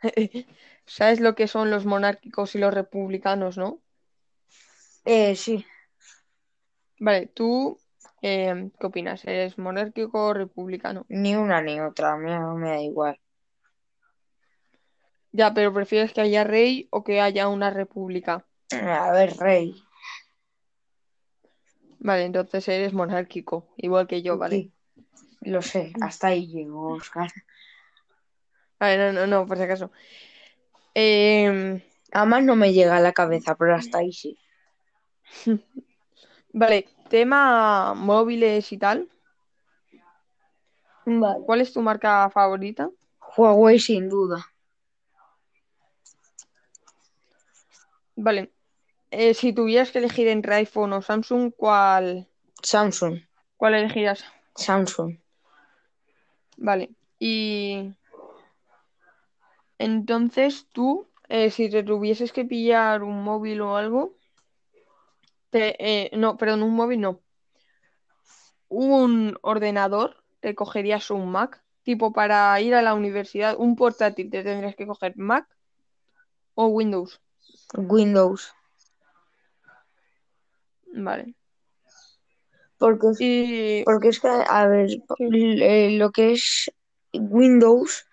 ¿Sabes 0.88 1.20
lo 1.20 1.36
que 1.36 1.48
son 1.48 1.70
los 1.70 1.86
monárquicos 1.86 2.56
y 2.56 2.60
los 2.60 2.74
republicanos, 2.74 3.58
no? 3.58 3.82
Eh, 5.06 5.36
sí. 5.36 5.66
Vale, 7.00 7.28
¿tú 7.28 7.78
eh, 8.22 8.72
qué 8.80 8.88
opinas? 8.88 9.24
¿Eres 9.26 9.58
monárquico 9.58 10.28
o 10.28 10.34
republicano? 10.34 11.06
Ni 11.10 11.36
una 11.36 11.62
ni 11.62 11.80
otra, 11.80 12.14
a 12.14 12.18
mí 12.18 12.32
no 12.32 12.56
me 12.56 12.70
da 12.70 12.82
igual. 12.82 13.20
Ya, 15.34 15.54
pero 15.54 15.74
¿prefieres 15.74 16.14
que 16.14 16.22
haya 16.22 16.44
rey 16.44 16.88
o 16.90 17.04
que 17.04 17.22
haya 17.22 17.48
una 17.50 17.70
república? 17.70 18.46
A 18.72 19.12
ver, 19.12 19.36
rey. 19.38 19.76
Vale, 22.00 22.24
entonces 22.24 22.68
eres 22.70 22.94
monárquico, 22.94 23.68
igual 23.76 24.08
que 24.08 24.22
yo, 24.22 24.38
¿vale? 24.38 24.56
Sí, 24.56 24.74
lo 25.42 25.62
sé, 25.62 25.94
hasta 26.02 26.28
ahí 26.28 26.48
llegó 26.48 26.94
Oscar. 26.94 27.30
Vale, 28.80 28.98
no, 28.98 29.12
no, 29.12 29.28
no, 29.28 29.46
por 29.46 29.58
si 29.58 29.64
acaso. 29.64 29.92
Em, 31.00 31.80
Además 32.12 32.44
no 32.44 32.56
me 32.56 32.74
llega 32.74 32.98
a 32.98 33.00
la 33.00 33.14
cabeza, 33.14 33.54
pero 33.56 33.76
hasta 33.76 34.00
ahí 34.00 34.12
sí. 34.12 34.36
vale, 36.54 36.88
tema 37.10 37.94
móviles 37.94 38.72
y 38.72 38.80
tal. 38.80 39.08
Vale. 41.06 41.44
¿Cuál 41.46 41.62
es 41.62 41.72
tu 41.72 41.82
marca 41.84 42.28
favorita? 42.32 42.90
Huawei 43.36 43.78
sin 43.78 44.10
duda. 44.10 44.44
Vale, 48.16 48.52
eh, 49.12 49.36
si 49.36 49.54
tuvieras 49.54 49.92
que 49.92 50.00
elegir 50.00 50.28
entre 50.30 50.56
iPhone 50.56 50.94
o 50.94 51.04
Samsung, 51.04 51.52
¿cuál, 51.56 52.28
Samsung. 52.64 53.20
cuál 53.56 53.76
elegirías? 53.76 54.26
Samsung. 54.56 55.20
Vale, 56.58 56.90
y 57.20 57.94
entonces 59.80 60.68
tú, 60.72 61.08
eh, 61.30 61.52
si 61.52 61.70
te 61.70 61.84
tuvieses 61.84 62.32
que 62.32 62.46
pillar 62.46 63.04
un 63.04 63.24
móvil 63.24 63.62
o 63.62 63.76
algo, 63.76 64.16
te, 65.50 65.76
eh, 65.80 66.10
no, 66.18 66.38
perdón, 66.38 66.64
un 66.64 66.76
móvil 66.76 67.02
no, 67.02 67.22
un 68.70 69.38
ordenador, 69.42 70.24
te 70.40 70.56
cogerías 70.56 71.10
un 71.12 71.32
Mac, 71.32 71.64
tipo 71.84 72.12
para 72.12 72.60
ir 72.62 72.76
a 72.76 72.82
la 72.82 72.94
universidad, 72.94 73.56
un 73.58 73.76
portátil, 73.76 74.30
te 74.30 74.44
tendrías 74.44 74.76
que 74.76 74.88
coger 74.88 75.14
Mac 75.18 75.48
o 76.54 76.68
Windows. 76.68 77.22
Windows. 77.76 78.54
Vale. 80.94 81.36
Porque, 82.78 83.08
Y 83.20 83.84
porque 83.84 84.10
es 84.10 84.20
que, 84.20 84.28
a 84.28 84.68
ver, 84.68 84.90
eh, 85.20 85.98
lo 85.98 86.12
que 86.12 86.34
es 86.34 86.72
Windows 87.14 88.07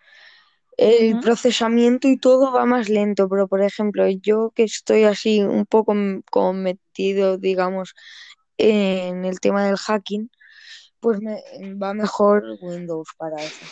el 0.76 1.20
procesamiento 1.20 2.08
y 2.08 2.16
todo 2.16 2.52
va 2.52 2.66
más 2.66 2.88
lento, 2.88 3.28
pero 3.28 3.46
por 3.46 3.62
ejemplo, 3.62 4.08
yo 4.08 4.50
que 4.54 4.64
estoy 4.64 5.04
así 5.04 5.42
un 5.42 5.66
poco 5.66 5.94
como 6.30 6.52
metido, 6.52 7.38
digamos, 7.38 7.94
en 8.58 9.24
el 9.24 9.40
tema 9.40 9.66
del 9.66 9.76
hacking, 9.76 10.30
pues 11.00 11.20
me 11.20 11.42
va 11.74 11.94
mejor 11.94 12.44
Windows 12.60 13.08
para 13.16 13.36
eso. 13.42 13.64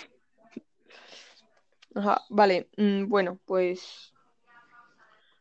Ajá, 1.95 2.23
vale, 2.31 2.69
mm, 2.77 3.09
bueno, 3.09 3.39
pues, 3.45 4.13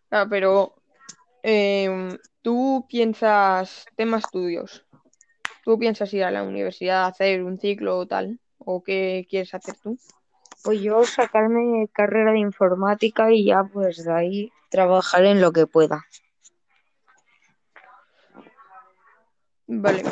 ah, 0.10 0.28
pero 0.30 0.76
em, 1.44 2.18
tú 2.42 2.86
piensas, 2.90 3.86
tema 3.96 4.18
estudios, 4.18 4.86
tú 5.64 5.80
piensas 5.80 6.14
ir 6.14 6.24
a 6.24 6.32
la 6.32 6.44
universidad 6.44 7.04
a 7.04 7.08
hacer 7.08 7.44
un 7.44 7.60
ciclo 7.60 7.98
o 7.98 8.06
tal, 8.06 8.40
o 8.58 8.84
qué 8.84 9.26
quieres 9.30 9.54
hacer 9.54 9.76
tú. 9.82 9.98
Pues 10.64 10.82
yo 10.82 11.04
sacarme 11.06 11.88
carrera 11.94 12.32
de 12.32 12.40
informática 12.40 13.32
y 13.32 13.46
ya 13.46 13.64
pues 13.64 14.04
de 14.04 14.12
ahí 14.14 14.52
trabajar 14.70 15.26
en 15.26 15.42
lo 15.42 15.52
que 15.52 15.68
pueda. 15.68 16.06
Vale, 19.68 20.04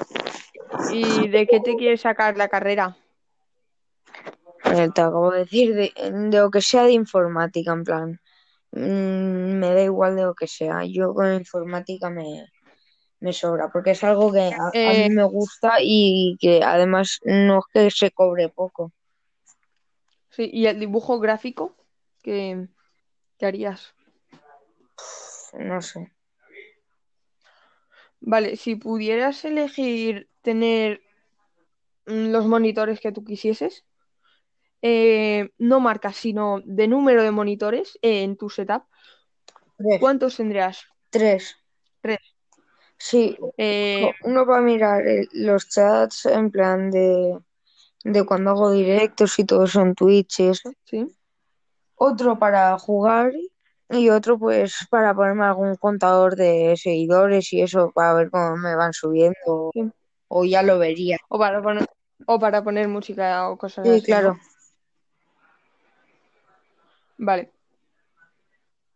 ¿y 0.92 1.28
de 1.28 1.46
qué 1.48 1.60
te 1.60 1.76
quieres 1.76 2.02
sacar 2.02 2.38
la 2.38 2.48
carrera? 2.48 2.98
Eh, 4.66 4.90
te 4.94 5.02
acabo 5.02 5.32
de 5.32 5.40
decir 5.40 5.74
de, 5.76 5.94
de 6.32 6.40
lo 6.40 6.50
que 6.52 6.62
sea 6.62 6.84
de 6.84 6.94
informática, 6.94 7.72
en 7.74 7.84
plan, 7.84 8.20
mm, 8.72 9.60
me 9.60 9.74
da 9.74 9.84
igual 9.84 10.16
de 10.16 10.24
lo 10.24 10.36
que 10.36 10.48
sea. 10.48 10.84
Yo 10.86 11.14
con 11.14 11.34
informática 11.34 12.10
me, 12.10 12.46
me 13.20 13.34
sobra, 13.34 13.70
porque 13.72 13.92
es 13.92 14.04
algo 14.04 14.32
que 14.34 14.42
a, 14.54 14.90
a 14.90 14.94
Eh, 14.94 14.94
mí 14.94 15.10
me 15.10 15.24
gusta 15.26 15.78
y 15.82 16.38
que 16.42 16.64
además 16.64 17.20
no 17.26 17.60
es 17.60 17.66
que 17.74 17.92
se 17.92 18.12
cobre 18.12 18.50
poco. 18.50 18.92
Sí, 20.40 20.50
¿y 20.54 20.68
el 20.68 20.80
dibujo 20.80 21.20
gráfico? 21.20 21.76
¿Qué, 22.24 22.70
qué 23.38 23.46
harías? 23.46 23.94
No 25.54 25.82
sé. 25.82 26.14
Vale, 28.22 28.56
si 28.56 28.76
pudieras 28.76 29.44
elegir 29.44 30.30
tener 30.42 31.02
mm, 32.06 32.32
los 32.32 32.46
monitores 32.46 33.02
que 33.02 33.12
tú 33.12 33.26
quisieses, 33.26 33.84
eh, 34.82 35.50
no 35.58 35.82
marcas, 35.82 36.16
sino 36.16 36.62
de 36.64 36.88
número 36.88 37.22
de 37.22 37.32
monitores 37.32 38.00
eh, 38.02 38.24
en 38.24 38.38
tu 38.38 38.50
setup, 38.50 38.84
Tres. 39.78 40.00
¿cuántos 40.00 40.38
tendrías? 40.38 40.86
Tres. 41.10 41.58
Tres. 42.02 42.20
Sí, 42.98 43.38
Eh, 43.58 44.10
uno 44.24 44.46
para 44.46 44.62
mirar 44.62 45.06
eh, 45.06 45.28
los 45.34 45.68
chats 45.68 46.28
en 46.28 46.50
plan 46.50 46.92
de, 46.92 47.40
de 48.04 48.26
cuando 48.26 48.52
hago 48.52 48.72
directos 48.72 49.38
y 49.40 49.46
todo 49.46 49.66
eso 49.66 49.82
en 49.82 49.96
Twitch 49.96 50.40
y 50.40 50.48
eso. 50.50 50.72
sí, 50.86 51.06
Otro 51.96 52.40
para 52.40 52.78
jugar 52.80 53.32
y 53.90 54.10
otro 54.10 54.38
pues 54.38 54.88
para 54.90 55.14
ponerme 55.14 55.46
algún 55.46 55.76
contador 55.76 56.36
de 56.36 56.76
seguidores 56.78 57.52
y 57.54 57.62
eso 57.62 57.92
para 57.94 58.14
ver 58.14 58.30
cómo 58.30 58.56
me 58.58 58.76
van 58.76 58.94
subiendo 58.94 59.72
sí. 59.74 59.92
o 60.28 60.46
ya 60.46 60.62
lo 60.64 60.78
vería. 60.80 61.18
O 61.28 61.38
para 61.40 61.62
poner, 61.62 61.88
o 62.26 62.40
para 62.40 62.64
poner 62.64 62.88
música 62.88 63.50
o 63.50 63.58
cosas 63.58 63.86
Sí, 63.86 63.90
así, 63.90 64.06
claro. 64.06 64.34
¿no? 64.34 64.40
Vale. 67.18 67.52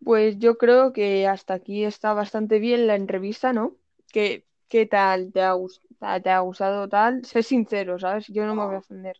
Pues 0.03 0.37
yo 0.37 0.57
creo 0.57 0.91
que 0.93 1.27
hasta 1.27 1.53
aquí 1.53 1.83
está 1.85 2.13
bastante 2.13 2.59
bien 2.59 2.87
la 2.87 2.95
entrevista, 2.95 3.53
¿no? 3.53 3.75
¿Qué, 4.11 4.45
qué 4.67 4.85
tal 4.85 5.31
te 5.31 5.41
ha, 5.41 5.53
gus- 5.53 5.81
te 6.23 6.29
ha 6.29 6.39
gustado 6.39 6.87
tal? 6.87 7.25
Sé 7.25 7.43
sincero, 7.43 7.97
¿sabes? 7.99 8.27
Yo 8.27 8.45
no 8.45 8.55
me 8.55 8.65
voy 8.65 8.75
a 8.75 8.79
ofender. 8.79 9.17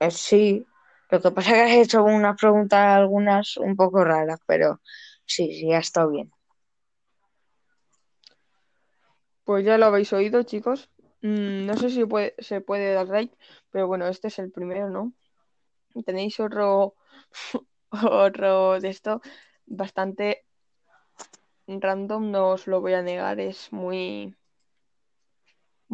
Eh, 0.00 0.10
sí, 0.10 0.64
lo 1.10 1.20
que 1.20 1.30
pasa 1.30 1.50
es 1.50 1.56
que 1.56 1.62
has 1.62 1.86
hecho 1.86 2.04
unas 2.04 2.36
preguntas 2.40 2.96
algunas 2.96 3.56
un 3.56 3.76
poco 3.76 4.04
raras, 4.04 4.40
pero 4.46 4.80
sí, 5.24 5.52
sí, 5.54 5.72
ha 5.72 5.78
estado 5.78 6.10
bien. 6.10 6.30
Pues 9.44 9.64
ya 9.64 9.78
lo 9.78 9.86
habéis 9.86 10.12
oído, 10.12 10.42
chicos. 10.42 10.90
Mm, 11.22 11.66
no 11.66 11.76
sé 11.76 11.90
si 11.90 12.04
puede- 12.04 12.34
se 12.38 12.60
puede 12.60 12.92
dar 12.94 13.08
like, 13.08 13.36
pero 13.70 13.86
bueno, 13.86 14.06
este 14.08 14.28
es 14.28 14.38
el 14.38 14.50
primero, 14.50 14.90
¿no? 14.90 15.12
Tenéis 16.04 16.40
otro, 16.40 16.94
otro 17.90 18.80
de 18.80 18.88
esto 18.88 19.20
bastante 19.66 20.44
random, 21.66 22.30
no 22.30 22.50
os 22.50 22.66
lo 22.66 22.80
voy 22.80 22.94
a 22.94 23.02
negar, 23.02 23.40
es 23.40 23.72
muy, 23.72 24.34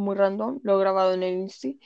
muy 0.01 0.17
random, 0.17 0.61
lo 0.63 0.77
he 0.77 0.81
grabado 0.81 1.15
en 1.15 1.23
el 1.23 1.35
Insti. 1.35 1.79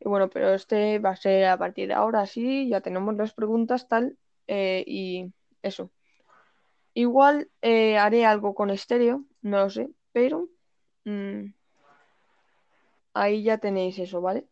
Y 0.00 0.08
bueno, 0.08 0.28
pero 0.28 0.54
este 0.54 0.98
va 0.98 1.10
a 1.10 1.16
ser 1.16 1.46
a 1.46 1.56
partir 1.58 1.88
de 1.88 1.94
ahora, 1.94 2.26
sí, 2.26 2.68
ya 2.68 2.80
tenemos 2.80 3.14
las 3.16 3.32
preguntas, 3.32 3.88
tal, 3.88 4.16
eh, 4.46 4.84
y 4.86 5.32
eso. 5.62 5.90
Igual 6.94 7.48
eh, 7.62 7.98
haré 7.98 8.26
algo 8.26 8.54
con 8.54 8.70
estéreo, 8.70 9.24
no 9.42 9.58
lo 9.58 9.70
sé, 9.70 9.90
pero 10.12 10.48
mm, 11.04 11.52
ahí 13.14 13.42
ya 13.42 13.58
tenéis 13.58 13.98
eso, 13.98 14.20
¿vale? 14.20 14.46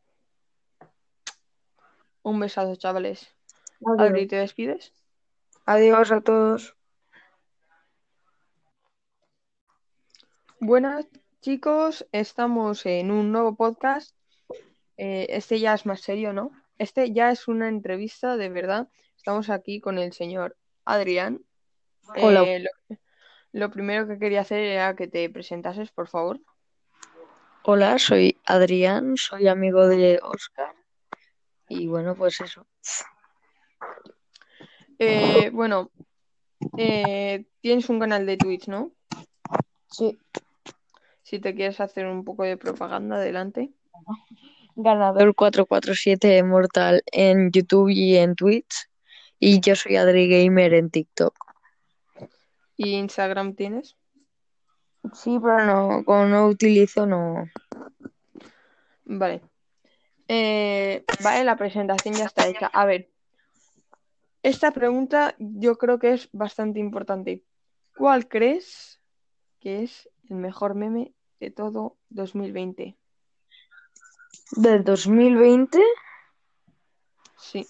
Un 2.23 2.41
besazo, 2.41 2.77
chavales. 2.77 3.35
Adri, 3.99 4.27
¿te 4.27 4.37
despides? 4.37 4.93
Adiós 5.65 6.13
a 6.13 6.21
todos. 6.21 6.77
Buenas, 10.61 11.07
chicos, 11.41 12.07
estamos 12.13 12.85
en 12.87 13.11
un 13.11 13.33
nuevo 13.33 13.55
podcast. 13.57 14.15
Eh, 14.97 15.27
este 15.31 15.61
ya 15.61 15.75
es 15.75 15.87
más 15.87 16.01
serio, 16.01 16.33
¿no? 16.33 16.51
Este 16.79 17.13
ya 17.13 17.31
es 17.31 17.49
una 17.49 17.69
entrevista 17.69 18.37
de 18.37 18.49
verdad. 18.49 18.89
Estamos 19.17 19.51
aquí 19.51 19.81
con 19.81 19.99
el 19.99 20.13
señor 20.13 20.57
Adrián. 20.85 21.45
Hola. 22.17 22.43
Eh, 22.43 22.61
lo, 22.61 22.97
lo 23.53 23.71
primero 23.71 24.07
que 24.09 24.19
quería 24.19 24.41
hacer 24.41 24.61
era 24.61 24.97
que 24.97 25.07
te 25.07 25.29
presentases, 25.31 25.91
por 25.91 26.09
favor. 26.09 26.41
Hola, 27.63 27.99
soy 27.99 28.41
Adrián, 28.45 29.17
soy 29.17 29.49
amigo 29.49 29.87
de 29.87 30.21
Oscar 30.23 30.75
y 31.69 31.87
bueno, 31.87 32.15
pues 32.15 32.41
eso. 32.41 32.67
Eh, 34.99 35.51
bueno, 35.51 35.91
eh, 36.77 37.45
tienes 37.61 37.89
un 37.89 38.01
canal 38.01 38.27
de 38.27 38.37
Twitch, 38.37 38.69
¿no? 38.69 38.91
Sí. 39.91 40.19
Si 41.29 41.41
te 41.41 41.55
quieres 41.55 41.79
hacer 41.79 42.07
un 42.07 42.25
poco 42.25 42.45
de 42.45 42.57
propaganda, 42.57 43.17
adelante. 43.17 43.71
Ganador 44.77 45.35
447 45.35 46.43
Mortal 46.43 47.03
en 47.13 47.51
YouTube 47.51 47.91
y 47.91 48.17
en 48.17 48.35
Twitch. 48.35 48.89
Y 49.39 49.61
yo 49.61 49.77
soy 49.77 49.97
Adri 49.97 50.27
Gamer 50.27 50.73
en 50.73 50.89
TikTok. 50.89 51.35
¿Y 52.79 52.93
Instagram 52.93 53.55
tienes? 53.57 53.95
Sí, 55.13 55.39
pero 55.39 55.67
no, 55.67 56.03
como 56.07 56.25
no 56.25 56.47
utilizo, 56.47 57.05
no. 57.05 57.45
Vale. 59.05 59.43
Eh, 60.29 61.05
vale, 61.23 61.45
la 61.45 61.57
presentación 61.57 62.15
ya 62.15 62.25
está 62.25 62.49
hecha. 62.49 62.71
A 62.73 62.87
ver, 62.87 63.11
esta 64.43 64.71
pregunta 64.71 65.35
yo 65.39 65.77
creo 65.77 65.99
que 65.99 66.15
es 66.15 66.31
bastante 66.33 66.81
importante. 66.81 67.45
¿Cuál 67.95 68.29
crees 68.29 69.03
que 69.61 69.83
es 69.83 70.09
el 70.31 70.37
mejor 70.37 70.75
meme 70.75 71.13
de 71.41 71.51
todo 71.51 71.97
2020? 72.11 72.97
¿Del 74.53 74.85
2020? 74.85 75.79
Sí. 77.37 77.67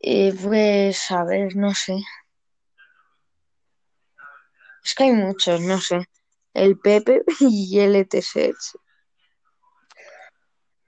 Eh, 0.00 0.34
pues, 0.42 1.10
a 1.10 1.24
ver, 1.24 1.54
no 1.56 1.74
sé. 1.74 1.96
Es 4.84 4.94
que 4.94 5.04
hay 5.04 5.12
muchos, 5.12 5.60
no 5.60 5.78
sé. 5.78 6.04
El 6.54 6.78
Pepe 6.78 7.22
y 7.40 7.78
el 7.78 7.94
E 7.94 8.00
ETSET. 8.00 8.56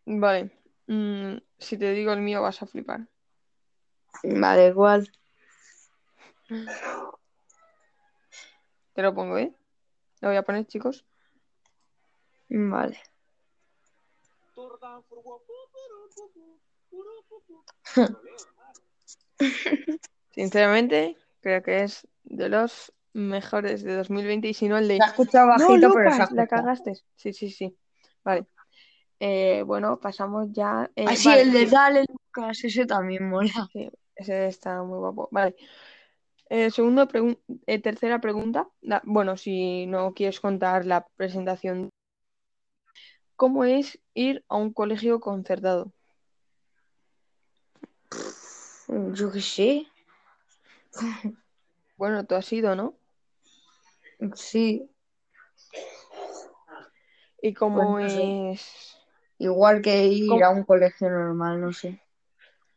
Vale. 0.07 0.50
Mm, 0.87 1.37
si 1.59 1.79
te 1.79 1.92
digo 1.92 2.12
el 2.12 2.20
mío 2.20 2.42
vas 2.42 2.62
a 2.62 2.66
flipar. 2.66 3.09
Vale, 4.24 4.68
igual. 4.68 5.11
Te 8.95 9.03
lo 9.03 9.15
pongo, 9.15 9.39
¿eh? 9.39 9.53
Lo 10.21 10.29
voy 10.29 10.37
a 10.37 10.43
poner, 10.43 10.67
chicos. 10.67 11.05
Vale. 12.49 12.99
Sinceramente, 20.33 21.17
creo 21.41 21.63
que 21.63 21.83
es 21.85 22.07
de 22.25 22.49
los 22.49 22.93
mejores 23.13 23.83
de 23.83 23.95
2020 23.97 24.49
y 24.49 24.55
si 24.55 24.69
no 24.69 24.77
el 24.79 24.89
de... 24.89 24.99
Ha 25.01 25.07
escuchado 25.07 25.47
¡No, 25.47 25.69
bajito, 25.69 25.93
pero 25.95 26.11
ha 26.11 26.13
Lucas! 26.13 26.19
La 26.33 26.43
escuchado. 26.43 26.49
cagaste. 26.49 26.95
Sí, 27.17 27.33
sí, 27.33 27.51
sí. 27.51 27.77
Vale. 28.25 28.47
Eh, 29.21 29.63
bueno, 29.65 29.99
pasamos 30.01 30.49
ya... 30.53 30.91
eh, 30.97 31.05
Ah, 31.09 31.15
sí, 31.17 31.29
vale, 31.29 31.43
el 31.43 31.53
de. 31.53 31.67
Dale 31.67 32.05
Lucas, 32.09 32.65
ese 32.65 32.85
también 32.87 33.29
mola. 33.29 33.69
Sí, 33.73 33.91
ese 34.17 34.49
está 34.49 34.83
muy 34.83 34.99
guapo. 34.99 35.29
Vale. 35.31 35.55
Eh, 36.57 36.71
segundo 36.71 37.09
pregun- 37.09 37.40
eh, 37.67 37.81
tercera 37.83 38.21
pregunta. 38.21 38.69
La- 38.81 39.03
bueno, 39.05 39.37
si 39.37 39.87
no 39.87 40.14
quieres 40.14 40.38
contar 40.40 40.87
la 40.87 41.05
presentación, 41.17 41.90
¿Cómo 43.37 43.64
es 43.64 43.99
ir 44.14 44.45
a 44.49 44.55
un 44.57 44.73
colegio 44.73 45.19
concertado? 45.19 45.93
Yo 49.14 49.33
qué 49.33 49.40
sé. 49.40 49.87
Bueno, 51.97 52.25
tú 52.27 52.35
has 52.37 52.53
ido, 52.53 52.77
¿no? 52.77 52.95
Sí, 54.35 54.88
¿Y 57.43 57.53
pues 57.53 57.59
cómo 57.59 57.99
sé. 57.99 58.51
es? 58.53 58.97
Igual 59.38 59.83
que 59.83 60.07
ir 60.07 60.29
¿Cómo- 60.31 60.45
a 60.45 60.51
un 60.51 60.62
colegio 60.64 61.11
normal, 61.11 61.61
no 61.61 61.73
sé. 61.73 62.01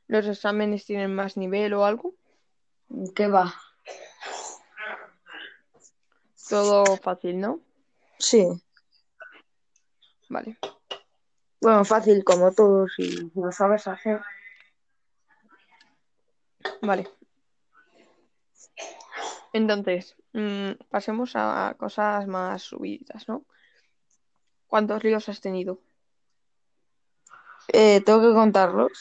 ¿Los 0.08 0.26
exámenes 0.28 0.86
tienen 0.86 1.14
más 1.14 1.38
nivel 1.38 1.74
o 1.74 1.86
algo? 1.86 2.16
¿Qué 3.16 3.28
va? 3.28 3.54
Todo 6.50 6.98
fácil, 6.98 7.40
¿no? 7.40 7.60
Sí. 8.20 8.48
Vale. 10.30 10.58
Bueno, 11.62 11.84
fácil 11.86 12.24
como 12.24 12.54
todo, 12.54 12.88
si 12.88 13.32
lo 13.36 13.52
sabes 13.52 13.88
hacer. 13.88 14.22
Vale. 16.82 17.10
Entonces, 19.54 20.16
mm, 20.34 20.72
pasemos 20.90 21.32
a 21.36 21.76
cosas 21.78 22.28
más 22.28 22.62
subidas, 22.62 23.28
¿no? 23.28 23.46
¿Cuántos 24.68 25.04
líos 25.04 25.30
has 25.30 25.42
tenido? 25.42 25.80
Eh, 27.74 28.02
tengo 28.02 28.22
que 28.22 28.34
contarlos. 28.34 28.92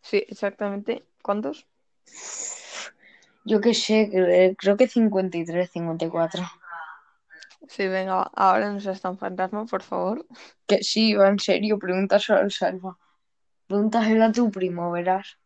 Sí, 0.00 0.24
exactamente. 0.28 1.04
¿Cuántos? 1.22 1.66
Yo 3.44 3.60
qué 3.60 3.74
sé, 3.74 4.10
cre- 4.10 4.54
creo 4.58 4.76
que 4.76 4.86
53, 4.88 5.70
54. 5.70 6.42
Sí, 7.68 7.86
venga, 7.88 8.22
ahora 8.34 8.72
no 8.72 8.80
seas 8.80 9.00
tan 9.00 9.16
fantasma, 9.18 9.64
por 9.66 9.82
favor. 9.82 10.26
Que 10.66 10.82
sí, 10.82 11.14
va 11.14 11.28
en 11.28 11.38
serio, 11.38 11.78
pregúntaselo 11.78 12.38
al 12.40 12.50
Salva. 12.50 12.98
Pregúntaselo 13.66 14.24
a 14.24 14.32
tu 14.32 14.50
primo, 14.50 14.90
verás. 14.90 15.38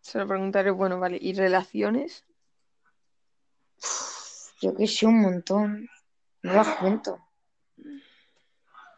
Se 0.00 0.18
lo 0.18 0.26
preguntaré, 0.26 0.70
bueno, 0.70 0.98
vale. 0.98 1.18
¿Y 1.20 1.34
relaciones? 1.34 2.24
Yo 4.60 4.74
que 4.74 4.86
sé, 4.86 5.06
un 5.06 5.20
montón. 5.20 5.88
No 6.42 6.52
las 6.54 6.68
cuento. 6.76 7.18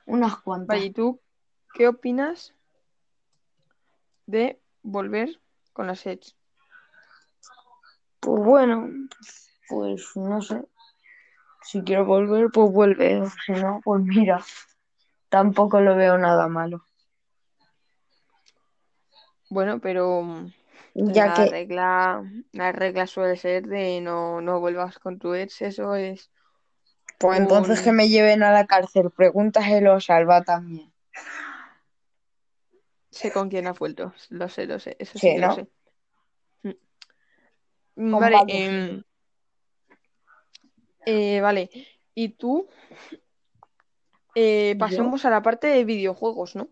Unas 0.07 0.33
Vale, 0.33 0.43
cuantas. 0.43 0.85
¿y 0.85 0.91
tú 0.91 1.21
qué 1.75 1.89
opinas 1.89 2.55
de 4.27 4.61
volver 4.83 5.41
con 5.73 5.87
las 5.87 6.07
ex? 6.07 6.37
Pues 8.21 8.43
bueno, 8.45 8.89
pues 9.69 10.17
no 10.17 10.41
sé. 10.43 10.63
Si 11.63 11.83
quiero 11.83 12.05
volver, 12.05 12.51
pues 12.53 12.71
vuelve. 12.71 13.23
Si 13.47 13.53
no, 13.53 13.81
pues 13.85 14.03
mira, 14.03 14.45
tampoco 15.29 15.81
lo 15.81 15.97
veo 15.97 16.19
nada 16.19 16.49
malo. 16.49 16.85
Bueno, 19.51 19.81
pero 19.81 20.23
Ya 20.95 21.27
la 21.27 21.35
que, 21.35 21.51
regla, 21.51 22.25
la 22.53 22.73
regla 22.73 23.07
suele 23.07 23.37
ser 23.37 23.67
de 23.67 24.01
no, 24.01 24.41
no 24.41 24.61
vuelvas 24.61 24.99
con 24.99 25.19
tu 25.19 25.35
ex, 25.35 25.63
eso 25.63 25.95
es 25.95 26.31
pues 27.19 27.39
entonces 27.39 27.83
que 27.83 27.93
me 27.93 28.09
lleven 28.09 28.43
a 28.43 28.51
la 28.51 28.67
cárcel. 28.67 29.11
Pregúntaselo 29.11 29.93
a 29.93 30.01
Salva 30.01 30.43
también. 30.43 30.91
Sé 33.11 33.31
con 33.33 33.49
quién 33.51 33.67
ha 33.67 33.73
vuelto, 33.73 34.15
lo 34.31 34.49
sé, 34.49 34.67
lo 34.67 34.79
sé, 34.79 34.97
eso 34.99 35.19
sí 35.19 35.21
Sí, 35.21 35.35
que 35.35 35.41
lo 35.41 35.49
¿no? 35.49 35.55
sé. 35.55 35.67
Mm, 37.97 38.19
Vale, 38.19 38.37
em, 38.49 39.03
eh, 41.07 41.41
vale. 41.41 41.71
Y 42.15 42.31
tú, 42.31 42.69
eh, 44.35 44.77
pasemos 44.79 45.25
a 45.25 45.31
la 45.31 45.43
parte 45.43 45.67
de 45.67 45.85
videojuegos, 45.85 46.57
¿no? 46.57 46.69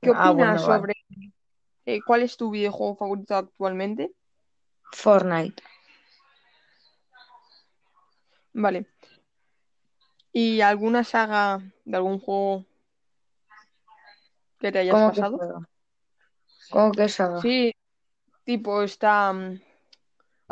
¿Qué 0.00 0.10
Ah, 0.10 0.30
opinas 0.30 0.34
bueno, 0.34 0.58
sobre 0.58 0.94
eh, 1.86 2.00
cuál 2.06 2.22
es 2.22 2.36
tu 2.36 2.50
videojuego 2.50 2.96
favorito 2.96 3.36
actualmente? 3.36 4.12
Fortnite. 4.92 5.62
Vale. 8.52 8.86
¿Y 10.32 10.60
alguna 10.60 11.04
saga 11.04 11.60
de 11.84 11.96
algún 11.96 12.18
juego 12.18 12.64
que 14.58 14.72
te 14.72 14.78
hayas 14.78 14.94
¿Cómo 14.94 15.12
que 15.12 15.20
pasado? 15.20 15.66
¿Cómo 16.70 16.92
que 16.92 17.08
saga? 17.08 17.40
Sí, 17.40 17.74
tipo 18.44 18.82
está 18.82 19.32
mm, 19.32 19.60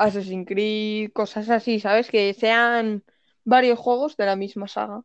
Assassin's 0.01 0.47
Creed, 0.47 1.13
cosas 1.13 1.51
así, 1.51 1.81
¿sabes? 1.81 2.11
Que 2.11 2.33
sean 2.35 3.05
varios 3.45 3.79
juegos 3.79 4.17
de 4.17 4.27
la 4.27 4.37
misma 4.37 4.67
saga. 4.67 5.03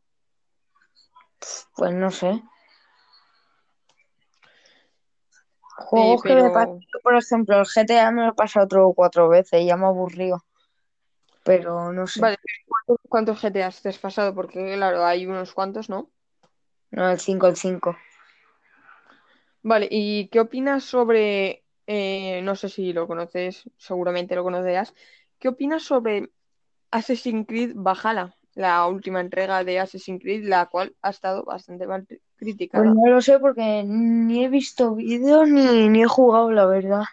Pues 1.75 1.93
no 1.93 2.11
sé. 2.11 2.41
Juegos 5.59 6.23
que 6.23 6.35
me 6.35 6.49
pasan, 6.49 6.79
por 7.03 7.15
ejemplo, 7.15 7.59
el 7.59 7.65
GTA 7.65 8.11
me 8.11 8.23
lo 8.23 8.29
he 8.29 8.33
pasado 8.33 8.67
tres 8.67 8.81
o 8.83 8.93
cuatro 8.93 9.27
veces 9.27 9.61
y 9.61 9.65
ya 9.65 9.75
me 9.75 9.85
aburrió. 9.85 10.45
Pero 11.43 11.91
no 11.91 12.07
sé. 12.07 12.21
vale, 12.21 12.37
¿cuántos, 12.65 12.97
cuántos 13.09 13.41
GTAs 13.41 13.81
te 13.81 13.89
has 13.89 13.99
pasado? 13.99 14.33
Porque, 14.33 14.75
claro, 14.75 15.05
hay 15.05 15.27
unos 15.27 15.53
cuantos, 15.53 15.89
¿no? 15.89 16.09
No, 16.91 17.09
el 17.11 17.19
5 17.19 17.47
el 17.47 17.57
5. 17.57 17.97
Vale, 19.61 19.87
¿y 19.91 20.29
qué 20.29 20.39
opinas 20.39 20.83
sobre, 20.83 21.64
eh, 21.87 22.41
no 22.43 22.55
sé 22.55 22.69
si 22.69 22.93
lo 22.93 23.07
conoces, 23.07 23.69
seguramente 23.77 24.35
lo 24.35 24.43
conocerás, 24.43 24.93
¿qué 25.39 25.49
opinas 25.49 25.83
sobre 25.83 26.31
Assassin's 26.91 27.47
Creed 27.47 27.73
Valhalla, 27.75 28.35
la 28.55 28.85
última 28.87 29.21
entrega 29.21 29.63
de 29.63 29.79
Assassin's 29.79 30.21
Creed, 30.21 30.45
la 30.47 30.67
cual 30.67 30.95
ha 31.01 31.09
estado 31.11 31.43
bastante 31.45 31.87
mal 31.87 32.07
Pues 32.07 32.19
criticada? 32.37 32.93
no 32.93 33.07
lo 33.09 33.21
sé 33.21 33.39
porque 33.39 33.83
ni 33.83 34.43
he 34.45 34.49
visto 34.49 34.93
vídeos 34.95 35.49
ni, 35.49 35.89
ni 35.89 36.03
he 36.03 36.07
jugado, 36.07 36.51
la 36.51 36.65
verdad. 36.67 37.03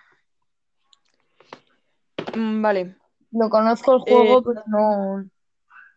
Mm, 2.37 2.63
vale, 2.63 2.97
Lo 3.33 3.51
conozco 3.51 3.95
el 3.95 4.01
eh, 4.07 4.39
juego, 4.39 4.43
pero 4.43 4.63
no, 4.67 5.29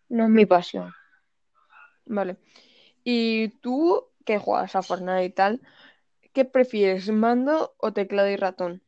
no 0.10 0.24
es 0.26 0.30
mi 0.30 0.46
pasión. 0.46 0.92
vale. 2.06 2.38
¿Y 3.04 3.50
tú 3.62 4.06
que 4.26 4.40
juegas 4.40 4.76
a 4.76 4.84
Fortnite 4.84 5.26
y 5.26 5.30
tal, 5.32 5.62
qué 6.36 6.45
prefieres, 6.45 7.10
mando 7.10 7.74
o 7.78 7.93
teclado 7.93 8.30
y 8.30 8.36
ratón? 8.36 8.84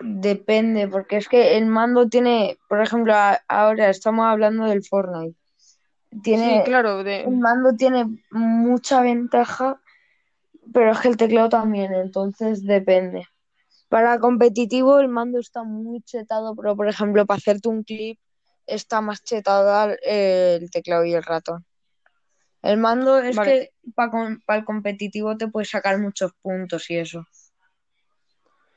Depende, 0.00 0.86
porque 0.88 1.16
es 1.16 1.28
que 1.28 1.56
el 1.56 1.66
mando 1.66 2.08
tiene, 2.08 2.58
por 2.68 2.80
ejemplo, 2.80 3.14
a- 3.14 3.40
ahora 3.48 3.88
estamos 3.88 4.26
hablando 4.26 4.64
del 4.66 4.84
Fortnite. 4.84 5.36
Sí, 6.10 6.20
Tiene, 6.22 6.62
claro, 6.64 7.00
el 7.00 7.04
de, 7.04 7.26
mando 7.30 7.74
tiene 7.76 8.06
mucha 8.30 9.00
ventaja, 9.02 9.80
pero 10.72 10.92
es 10.92 10.98
que 11.00 11.08
el 11.08 11.16
teclado 11.16 11.48
también, 11.48 11.94
entonces 11.94 12.64
depende. 12.64 13.26
Para 13.88 14.18
competitivo 14.18 15.00
el 15.00 15.08
mando 15.08 15.38
está 15.38 15.62
muy 15.64 16.02
chetado, 16.02 16.54
pero 16.54 16.76
por 16.76 16.88
ejemplo 16.88 17.24
para 17.26 17.38
hacerte 17.38 17.68
un 17.68 17.82
clip 17.82 18.18
está 18.66 19.00
más 19.00 19.22
chetado 19.24 19.96
el 20.02 20.70
teclado 20.70 21.04
y 21.04 21.14
el 21.14 21.22
ratón. 21.22 21.64
El 22.62 22.78
mando 22.78 23.18
es 23.18 23.36
vale, 23.36 23.72
que 23.92 23.92
para 23.94 24.58
el 24.58 24.64
competitivo 24.64 25.36
te 25.36 25.48
puedes 25.48 25.70
sacar 25.70 25.98
muchos 25.98 26.32
puntos 26.42 26.90
y 26.90 26.96
eso. 26.96 27.24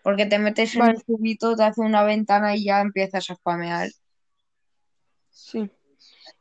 Porque 0.04 0.26
te 0.26 0.40
metes 0.40 0.76
en 0.76 0.82
un 0.82 1.00
cubito, 1.02 1.56
te 1.56 1.64
hace 1.64 1.82
una 1.82 2.04
ventana 2.04 2.56
y 2.56 2.66
ya 2.66 2.82
empiezas 2.82 3.30
a 3.30 3.36
spamear. 3.36 3.90
sí. 5.30 5.70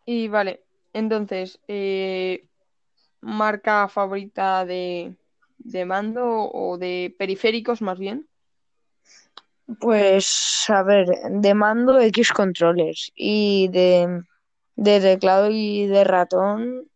Y 0.06 0.28
vale, 0.28 0.62
entonces, 0.92 1.60
eh, 1.68 2.46
marca 3.20 3.88
favorita 3.88 4.64
de, 4.64 5.14
de 5.58 5.84
mando 5.84 6.50
o 6.52 6.78
de 6.78 7.14
periféricos 7.18 7.82
más 7.82 7.98
bien. 7.98 8.26
Pues 9.78 10.64
a 10.68 10.82
ver, 10.82 11.06
de 11.30 11.54
mando 11.54 12.00
X 12.00 12.32
controles 12.32 13.12
y 13.14 13.68
de, 13.68 14.24
de 14.74 15.00
teclado 15.00 15.48
y 15.50 15.86
de 15.86 16.02
ratón 16.02 16.90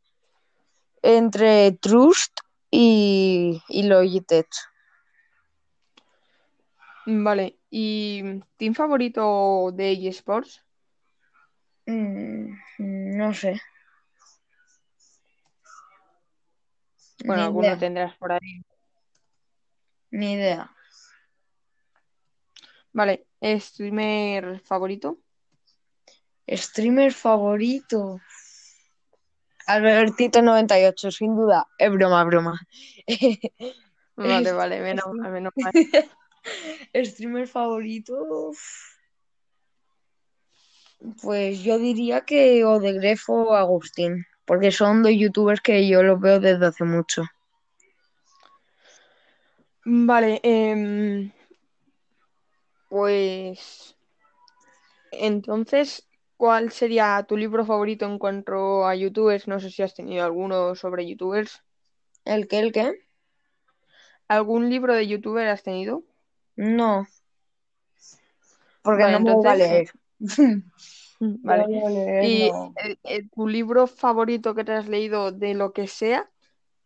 entre 1.04 1.72
Trust 1.72 2.40
y, 2.70 3.62
y 3.68 3.82
Logitech. 3.84 4.48
Vale, 7.06 7.58
¿y 7.70 8.22
team 8.56 8.74
favorito 8.74 9.70
de 9.72 9.92
eSports? 10.08 10.64
Mm, 11.86 12.56
no 12.78 13.34
sé, 13.34 13.60
Bueno, 17.24 17.42
ni 17.42 17.44
alguno 17.44 17.68
idea, 17.68 17.78
tendrás 17.78 18.16
por 18.16 18.32
ahí. 18.32 18.62
ni 20.10 20.32
idea. 20.34 20.70
Vale, 22.92 23.26
¿streamer 23.58 24.60
favorito? 24.60 25.18
Streamer 26.48 27.12
favorito. 27.12 28.20
Albertito98, 29.66 31.10
sin 31.10 31.36
duda. 31.36 31.66
Es 31.78 31.90
broma, 31.90 32.24
broma. 32.24 32.60
Vale, 34.16 34.52
vale, 34.52 34.80
menos 34.82 35.04
mal, 35.14 35.32
menos 35.32 35.52
mal. 35.56 35.72
Streamer 37.04 37.46
favorito. 37.46 38.52
Pues 41.22 41.62
yo 41.62 41.78
diría 41.78 42.22
que 42.22 42.64
o 42.64 42.78
de 42.78 42.92
Grefo 42.92 43.34
o 43.34 43.54
Agustín. 43.54 44.26
porque 44.44 44.70
son 44.70 45.02
dos 45.02 45.12
youtubers 45.12 45.60
que 45.60 45.88
yo 45.88 46.02
los 46.02 46.20
veo 46.20 46.38
desde 46.38 46.66
hace 46.66 46.84
mucho. 46.84 47.24
Vale, 49.86 50.40
em, 50.42 51.30
pues 52.88 53.94
entonces, 55.12 56.06
¿cuál 56.36 56.72
sería 56.72 57.24
tu 57.28 57.36
libro 57.36 57.64
favorito 57.66 58.06
en 58.06 58.18
cuanto 58.18 58.86
a 58.86 58.94
youtubers? 58.94 59.48
No 59.48 59.60
sé 59.60 59.70
si 59.70 59.82
has 59.82 59.94
tenido 59.94 60.24
alguno 60.24 60.74
sobre 60.74 61.06
youtubers. 61.08 61.62
¿El 62.26 62.48
qué, 62.48 62.58
el 62.60 62.72
qué? 62.72 62.94
¿Algún 64.28 64.68
libro 64.68 64.94
de 64.94 65.06
youtuber 65.06 65.48
has 65.48 65.62
tenido? 65.62 66.04
No, 66.56 67.06
porque 68.82 69.06
Vale, 69.06 69.08
no 69.08 69.20
me 69.20 69.32
voy 69.34 69.46
a 69.50 69.54
entonces, 69.54 69.56
leer. 69.56 69.90
Vale. 71.20 71.64
No 71.64 71.68
voy 71.68 71.84
a 71.84 71.90
leer, 71.90 72.28
¿Y 72.28 72.32
no. 72.32 72.76
eh, 72.76 72.96
eh, 73.04 73.28
tu 73.34 73.48
libro 73.48 73.86
favorito 73.86 74.54
que 74.54 74.64
te 74.64 74.72
has 74.72 74.88
leído 74.88 75.32
de 75.32 75.54
lo 75.54 75.72
que 75.72 75.88
sea? 75.88 76.30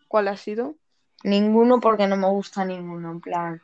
¿Cuál 0.09 0.29
ha 0.29 0.37
sido? 0.37 0.77
Ninguno 1.23 1.79
porque 1.79 2.09
no 2.09 2.17
me 2.17 2.27
gusta 2.29 2.65
ninguno, 2.65 3.13
en 3.13 3.21
plan. 3.21 3.63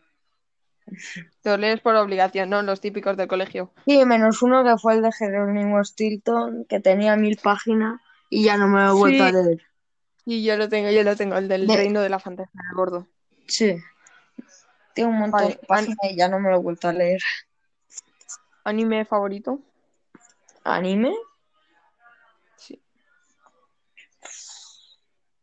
Te 1.42 1.50
lo 1.50 1.56
lees 1.56 1.80
por 1.80 1.94
obligación, 1.96 2.50
¿no? 2.50 2.62
Los 2.62 2.80
típicos 2.80 3.16
del 3.16 3.28
colegio. 3.28 3.72
Sí, 3.86 4.04
menos 4.04 4.42
uno 4.42 4.64
que 4.64 4.76
fue 4.78 4.94
el 4.94 5.02
de 5.02 5.12
Jerónimo 5.12 5.82
Stilton, 5.84 6.64
que 6.66 6.80
tenía 6.80 7.16
mil 7.16 7.38
páginas 7.42 8.00
y 8.30 8.44
ya 8.44 8.56
no 8.56 8.66
me 8.68 8.82
lo 8.82 8.90
he 8.90 8.94
vuelto 8.94 9.24
a 9.24 9.32
leer. 9.32 9.62
y 10.24 10.44
yo 10.44 10.56
lo 10.56 10.68
tengo, 10.68 10.90
yo 10.90 11.02
lo 11.02 11.16
tengo, 11.16 11.36
el 11.36 11.48
del 11.48 11.66
De- 11.66 11.76
reino 11.76 12.00
de 12.00 12.08
la 12.08 12.18
fantasía 12.18 12.60
del 12.68 12.76
gordo. 12.76 13.06
Sí. 13.46 13.76
Tiene 14.94 15.10
un 15.10 15.18
montón 15.18 15.40
Vale, 15.40 15.58
de 15.60 15.66
páginas 15.66 15.98
y 16.10 16.16
ya 16.16 16.28
no 16.28 16.38
me 16.38 16.50
lo 16.50 16.56
he 16.56 16.60
vuelto 16.60 16.88
a 16.88 16.92
leer. 16.92 17.20
¿Anime 18.64 19.04
favorito? 19.04 19.60
¿Anime? 20.64 21.12
Sí. 22.56 22.80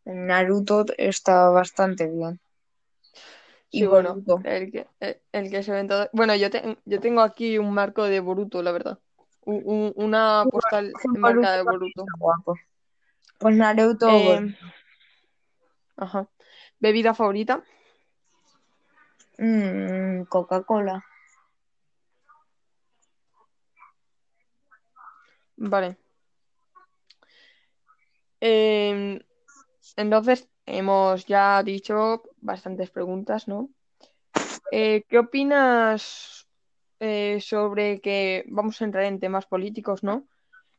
Naruto 0.05 0.85
está 0.97 1.49
bastante 1.49 2.07
bien. 2.07 2.39
Y 3.73 3.79
Sí, 3.79 3.85
bueno, 3.87 4.21
el 4.43 4.71
que, 4.71 4.87
el, 4.99 5.21
el 5.31 5.49
que 5.49 5.63
se 5.63 5.71
ve 5.71 5.79
en 5.79 5.87
todo. 5.87 6.09
Bueno, 6.11 6.35
yo, 6.35 6.49
te- 6.49 6.77
yo 6.85 6.99
tengo 6.99 7.21
aquí 7.21 7.57
un 7.57 7.73
marco 7.73 8.03
de 8.03 8.19
Boruto, 8.19 8.61
la 8.61 8.71
verdad. 8.73 8.99
Un- 9.45 9.63
un- 9.65 9.93
una 9.95 10.43
postal 10.51 10.91
Sí, 11.01 11.07
enmarcada 11.15 11.57
de 11.57 11.63
Boruto 11.63 12.05
guapo. 12.19 12.55
Pues 13.39 13.55
Naruto, 13.55 14.07
Eh, 14.09 14.55
ajá. 15.95 16.27
¿Bebida 16.79 17.13
favorita? 17.13 17.63
Mm, 19.37 20.23
Coca-Cola. 20.25 21.03
Vale. 25.57 25.97
Em, 28.41 29.19
entonces, 29.95 30.49
hemos 30.65 31.25
ya 31.25 31.61
dicho 31.63 32.23
bastantes 32.37 32.89
preguntas, 32.89 33.47
¿no? 33.47 33.69
Eh, 34.71 35.03
¿qué 35.09 35.19
opinas 35.19 36.47
eh, 36.99 37.39
sobre 37.41 37.99
que 37.99 38.45
vamos 38.47 38.81
a 38.81 38.85
entrar 38.85 39.03
en 39.05 39.19
temas 39.19 39.45
políticos, 39.45 40.03
¿no? 40.03 40.27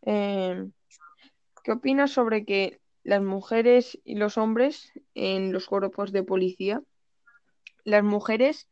Em, 0.03 0.73
¿qué 1.63 1.73
opinas 1.73 2.11
sobre 2.11 2.45
que 2.45 2.81
las 3.05 3.23
mujeres 3.23 3.99
y 4.05 4.15
los 4.15 4.39
hombres 4.39 4.93
en 5.15 5.53
los 5.53 5.67
cuerpos 5.67 6.13
de 6.13 6.23
policía, 6.23 6.83
las 7.85 8.05
mujeres 8.05 8.69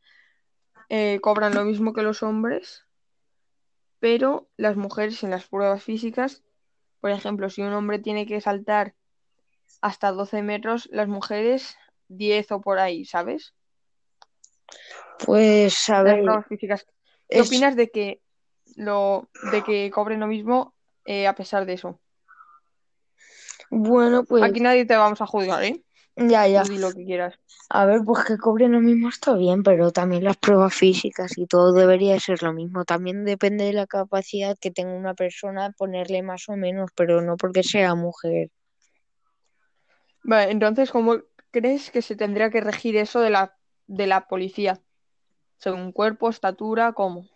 eh, 0.89 1.19
cobran 1.21 1.53
lo 1.53 1.65
mismo 1.65 1.93
que 1.93 2.01
los 2.01 2.23
hombres, 2.23 2.85
pero 3.99 4.49
las 4.57 4.77
mujeres 4.77 5.23
en 5.23 5.29
las 5.31 5.47
pruebas 5.47 5.83
físicas, 5.83 6.43
por 7.01 7.11
ejemplo, 7.11 7.49
si 7.49 7.61
un 7.61 7.73
hombre 7.73 7.99
tiene 7.99 8.25
que 8.25 8.41
saltar 8.41 8.95
hasta 9.81 10.11
12 10.11 10.43
metros, 10.43 10.87
las 10.91 11.07
mujeres 11.07 11.77
10 12.09 12.51
o 12.51 12.61
por 12.61 12.79
ahí, 12.79 13.05
¿sabes? 13.05 13.53
Pues 15.25 15.89
a 15.89 16.03
Las 16.03 16.03
ver, 16.03 16.23
pruebas 16.23 16.47
físicas. 16.47 16.85
¿Qué 17.29 17.39
es 17.39 17.47
opinas 17.47 17.75
de 17.75 17.89
que 17.89 18.21
lo 18.75 19.29
de 19.51 19.63
que 19.63 19.89
cobren 19.91 20.19
lo 20.19 20.27
mismo 20.27 20.73
eh, 21.05 21.27
a 21.27 21.35
pesar 21.35 21.65
de 21.65 21.73
eso? 21.73 21.99
bueno, 23.69 24.23
pues 24.25 24.43
Aquí 24.43 24.59
nadie 24.59 24.85
te 24.85 24.95
vamos 24.95 25.21
a 25.21 25.25
juzgar, 25.25 25.63
¿eh? 25.63 25.81
ya, 26.15 26.47
ya. 26.47 26.63
Tú 26.63 26.69
di 26.69 26.77
lo 26.77 26.91
que 26.91 27.05
quieras. 27.05 27.39
A 27.69 27.85
ver, 27.85 28.01
pues 28.05 28.25
que 28.25 28.37
cobren 28.37 28.73
lo 28.73 28.81
mismo 28.81 29.07
está 29.07 29.33
bien, 29.33 29.63
pero 29.63 29.91
también 29.91 30.25
las 30.25 30.37
pruebas 30.37 30.73
físicas 30.73 31.37
y 31.37 31.47
todo 31.47 31.71
debería 31.71 32.19
ser 32.19 32.43
lo 32.43 32.51
mismo. 32.53 32.83
También 32.83 33.23
depende 33.23 33.63
de 33.63 33.73
la 33.73 33.87
capacidad 33.87 34.57
que 34.59 34.71
tenga 34.71 34.93
una 34.93 35.13
persona 35.13 35.71
ponerle 35.77 36.21
más 36.21 36.49
o 36.49 36.57
menos, 36.57 36.91
pero 36.95 37.21
no 37.21 37.37
porque 37.37 37.63
sea 37.63 37.95
mujer. 37.95 38.49
Vale, 40.23 40.51
entonces, 40.51 40.91
¿cómo 40.91 41.17
crees 41.51 41.91
que 41.91 42.01
se 42.01 42.15
tendría 42.15 42.49
que 42.49 42.61
regir 42.61 42.95
eso 42.97 43.19
de 43.19 43.29
la, 43.29 43.57
de 43.87 44.07
la 44.07 44.27
policía? 44.27 44.79
Según 45.57 45.91
cuerpo, 45.91 46.29
estatura, 46.29 46.93
¿cómo? 46.93 47.27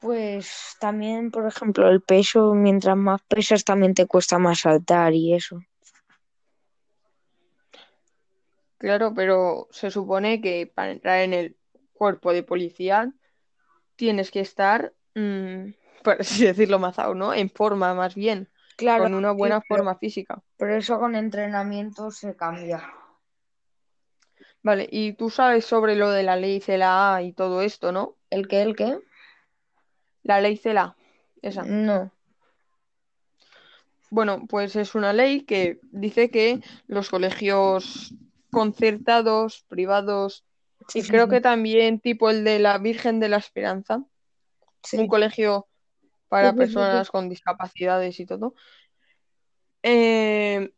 Pues 0.00 0.76
también, 0.80 1.30
por 1.30 1.46
ejemplo, 1.46 1.88
el 1.88 2.00
peso, 2.00 2.54
mientras 2.54 2.96
más 2.96 3.20
pesas 3.22 3.64
también 3.64 3.94
te 3.94 4.06
cuesta 4.06 4.38
más 4.38 4.60
saltar 4.60 5.12
y 5.12 5.34
eso. 5.34 5.60
Claro, 8.78 9.12
pero 9.14 9.68
se 9.70 9.90
supone 9.90 10.40
que 10.40 10.66
para 10.66 10.92
entrar 10.92 11.20
en 11.20 11.34
el 11.34 11.56
cuerpo 11.92 12.32
de 12.32 12.42
policía 12.42 13.12
tienes 13.96 14.30
que 14.30 14.40
estar, 14.40 14.94
mm, 15.14 15.72
por 16.02 16.22
así 16.22 16.44
decirlo, 16.46 16.78
mazao, 16.78 17.14
¿no? 17.14 17.34
En 17.34 17.50
forma, 17.50 17.92
más 17.92 18.14
bien, 18.14 18.48
Claro, 18.80 19.04
con 19.04 19.14
una 19.14 19.30
sí, 19.32 19.36
buena 19.36 19.60
pero, 19.60 19.76
forma 19.76 19.94
física. 19.96 20.42
pero 20.56 20.76
eso 20.76 20.98
con 20.98 21.14
entrenamiento 21.14 22.10
se 22.10 22.34
cambia. 22.34 22.82
Vale, 24.62 24.88
y 24.90 25.14
tú 25.14 25.30
sabes 25.30 25.64
sobre 25.64 25.96
lo 25.96 26.10
de 26.10 26.22
la 26.22 26.36
ley 26.36 26.60
CELA 26.60 27.20
y 27.22 27.32
todo 27.32 27.62
esto, 27.62 27.92
¿no? 27.92 28.16
¿El 28.28 28.48
qué, 28.48 28.62
el 28.62 28.76
qué? 28.76 28.98
La 30.22 30.40
ley 30.40 30.56
CELA, 30.56 30.96
esa. 31.42 31.62
No. 31.62 32.10
Bueno, 34.10 34.46
pues 34.48 34.76
es 34.76 34.94
una 34.94 35.12
ley 35.12 35.42
que 35.42 35.78
dice 35.92 36.30
que 36.30 36.60
los 36.88 37.10
colegios 37.10 38.12
concertados, 38.50 39.64
privados, 39.68 40.44
Sí, 40.88 41.00
y 41.00 41.02
sí, 41.02 41.08
creo 41.08 41.28
que 41.28 41.40
también 41.40 42.00
tipo 42.00 42.30
el 42.30 42.42
de 42.42 42.58
la 42.58 42.78
Virgen 42.78 43.20
de 43.20 43.28
la 43.28 43.36
Esperanza, 43.36 44.02
un 44.92 45.08
colegio 45.08 45.68
para 46.30 46.54
personas 46.54 47.10
con 47.10 47.28
discapacidades 47.28 48.20
y 48.20 48.24
todo, 48.24 48.54
eh, 49.82 50.72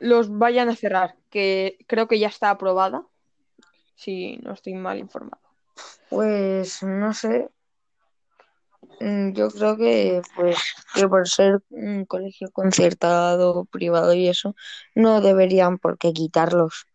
los 0.00 0.28
vayan 0.38 0.68
a 0.68 0.76
cerrar, 0.76 1.16
que 1.30 1.78
creo 1.88 2.06
que 2.06 2.18
ya 2.18 2.28
está 2.28 2.50
aprobada, 2.50 3.04
si 3.94 4.36
no 4.42 4.52
estoy 4.52 4.74
mal 4.74 4.98
informado. 4.98 5.42
Pues 6.10 6.82
no 6.82 7.14
sé. 7.14 7.48
Mm, 9.00 9.32
Yo 9.32 9.48
creo 9.48 9.76
que, 9.78 10.20
pues, 10.36 10.58
que 10.94 11.08
por 11.08 11.26
ser 11.26 11.62
un 11.70 12.04
colegio 12.04 12.50
concertado, 12.52 13.64
privado 13.64 14.12
y 14.12 14.28
eso, 14.28 14.54
no 14.94 15.22
deberían 15.22 15.78
por 15.78 15.96
qué 15.96 16.12
quitarlos. 16.12 16.86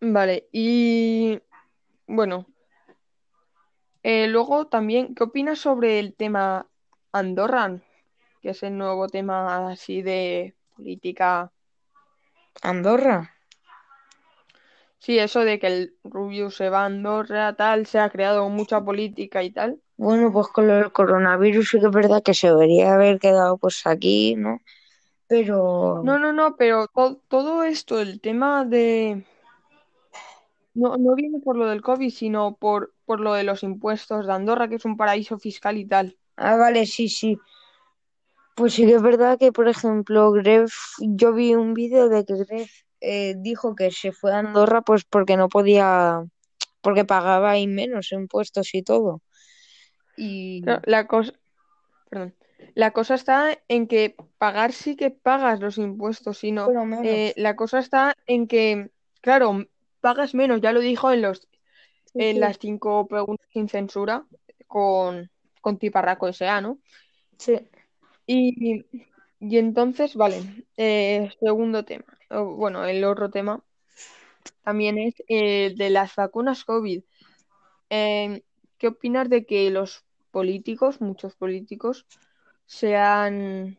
Vale, 0.00 0.48
y 0.50 1.40
bueno, 2.08 2.46
eh, 4.04 4.28
luego 4.28 4.68
también, 4.68 5.14
¿qué 5.16 5.24
opinas 5.24 5.58
sobre 5.58 5.98
el 5.98 6.14
tema 6.14 6.68
Andorra? 7.12 7.80
que 8.40 8.50
es 8.50 8.62
el 8.62 8.76
nuevo 8.76 9.08
tema 9.08 9.70
así 9.70 10.02
de 10.02 10.54
política. 10.76 11.50
Andorra. 12.62 13.30
Sí, 14.98 15.18
eso 15.18 15.40
de 15.40 15.58
que 15.58 15.66
el 15.66 15.94
Rubius 16.04 16.56
se 16.56 16.70
va 16.70 16.82
a 16.82 16.86
Andorra, 16.86 17.54
tal, 17.56 17.86
se 17.86 17.98
ha 17.98 18.10
creado 18.10 18.48
mucha 18.48 18.82
política 18.82 19.42
y 19.42 19.50
tal. 19.50 19.80
Bueno, 19.96 20.32
pues 20.32 20.48
con 20.48 20.66
del 20.68 20.92
coronavirus 20.92 21.68
sí 21.70 21.80
que 21.80 21.86
es 21.86 21.92
verdad 21.92 22.22
que 22.22 22.34
se 22.34 22.48
debería 22.48 22.94
haber 22.94 23.18
quedado 23.18 23.58
pues 23.58 23.86
aquí, 23.86 24.34
¿no? 24.36 24.60
Pero 25.26 26.00
No, 26.02 26.18
no, 26.18 26.32
no, 26.32 26.56
pero 26.56 26.88
to- 26.88 27.20
todo 27.28 27.64
esto, 27.64 28.00
el 28.00 28.20
tema 28.20 28.64
de... 28.64 29.24
No, 30.74 30.96
no 30.96 31.14
viene 31.14 31.38
por 31.40 31.56
lo 31.56 31.66
del 31.66 31.82
COVID, 31.82 32.10
sino 32.10 32.56
por, 32.56 32.93
por 33.04 33.20
lo 33.20 33.34
de 33.34 33.44
los 33.44 33.62
impuestos 33.62 34.26
de 34.26 34.32
Andorra, 34.32 34.68
que 34.68 34.76
es 34.76 34.84
un 34.84 34.96
paraíso 34.96 35.38
fiscal 35.38 35.76
y 35.76 35.86
tal. 35.86 36.16
Ah, 36.36 36.56
vale, 36.56 36.86
sí, 36.86 37.08
sí. 37.08 37.38
Pues 38.54 38.74
sí 38.74 38.86
que 38.86 38.94
es 38.94 39.02
verdad 39.02 39.38
que, 39.38 39.52
por 39.52 39.68
ejemplo, 39.68 40.30
Gref, 40.32 40.74
yo 41.00 41.32
vi 41.32 41.54
un 41.54 41.74
vídeo 41.74 42.08
de 42.08 42.24
que 42.24 42.34
Gref 42.34 42.70
eh, 43.00 43.34
dijo 43.36 43.74
que 43.74 43.90
se 43.90 44.12
fue 44.12 44.32
a 44.32 44.38
Andorra 44.38 44.82
pues 44.82 45.04
porque 45.04 45.36
no 45.36 45.48
podía, 45.48 46.24
porque 46.80 47.04
pagaba 47.04 47.50
ahí 47.50 47.66
menos 47.66 48.12
impuestos 48.12 48.74
y 48.74 48.82
todo. 48.82 49.22
Y 50.16 50.62
la 50.84 51.06
cosa, 51.06 51.32
perdón, 52.08 52.34
la 52.74 52.92
cosa 52.92 53.14
está 53.14 53.58
en 53.68 53.86
que 53.88 54.16
pagar 54.38 54.72
sí 54.72 54.96
que 54.96 55.10
pagas 55.10 55.60
los 55.60 55.76
impuestos, 55.78 56.38
sino 56.38 56.70
eh, 57.02 57.32
la 57.36 57.56
cosa 57.56 57.78
está 57.78 58.14
en 58.26 58.46
que, 58.46 58.90
claro, 59.20 59.66
pagas 60.00 60.34
menos, 60.34 60.60
ya 60.60 60.72
lo 60.72 60.80
dijo 60.80 61.12
en 61.12 61.22
los 61.22 61.48
En 62.14 62.34
sí, 62.34 62.40
las 62.40 62.58
cinco 62.58 63.06
preguntas 63.06 63.46
sin 63.52 63.68
censura 63.68 64.24
con, 64.66 65.30
con 65.60 65.78
Tiparraco 65.78 66.28
S.A., 66.28 66.60
¿no? 66.60 66.78
sí. 67.38 67.58
Y 68.26 68.84
y 69.50 69.58
entonces, 69.58 70.16
vale, 70.16 70.42
eh, 70.78 71.30
segundo 71.38 71.84
tema. 71.84 72.06
Bueno, 72.30 72.84
el 72.86 73.04
otro 73.04 73.30
tema 73.30 73.62
también 74.62 74.96
es 74.96 75.14
eh, 75.28 75.74
de 75.76 75.90
las 75.90 76.16
vacunas 76.16 76.64
COVID. 76.64 77.02
Eh, 77.90 78.42
¿qué 78.78 78.88
opinas 78.88 79.28
de 79.28 79.44
que 79.44 79.70
los 79.70 80.04
políticos, 80.30 81.02
muchos 81.02 81.34
políticos, 81.36 82.06
se 82.64 82.96
han, 82.96 83.76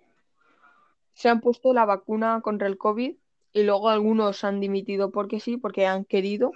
se 1.13 1.30
han 1.30 1.41
puesto 1.41 1.74
la 1.74 1.86
vacuna 1.86 2.41
contra 2.41 2.67
el 2.67 2.78
COVID 2.78 3.15
y 3.54 3.63
luego 3.63 3.89
algunos 3.89 4.43
han 4.43 4.60
dimitido 4.60 5.10
porque 5.10 5.39
sí, 5.39 5.58
porque 5.58 5.88
han 5.88 6.06
querido, 6.06 6.52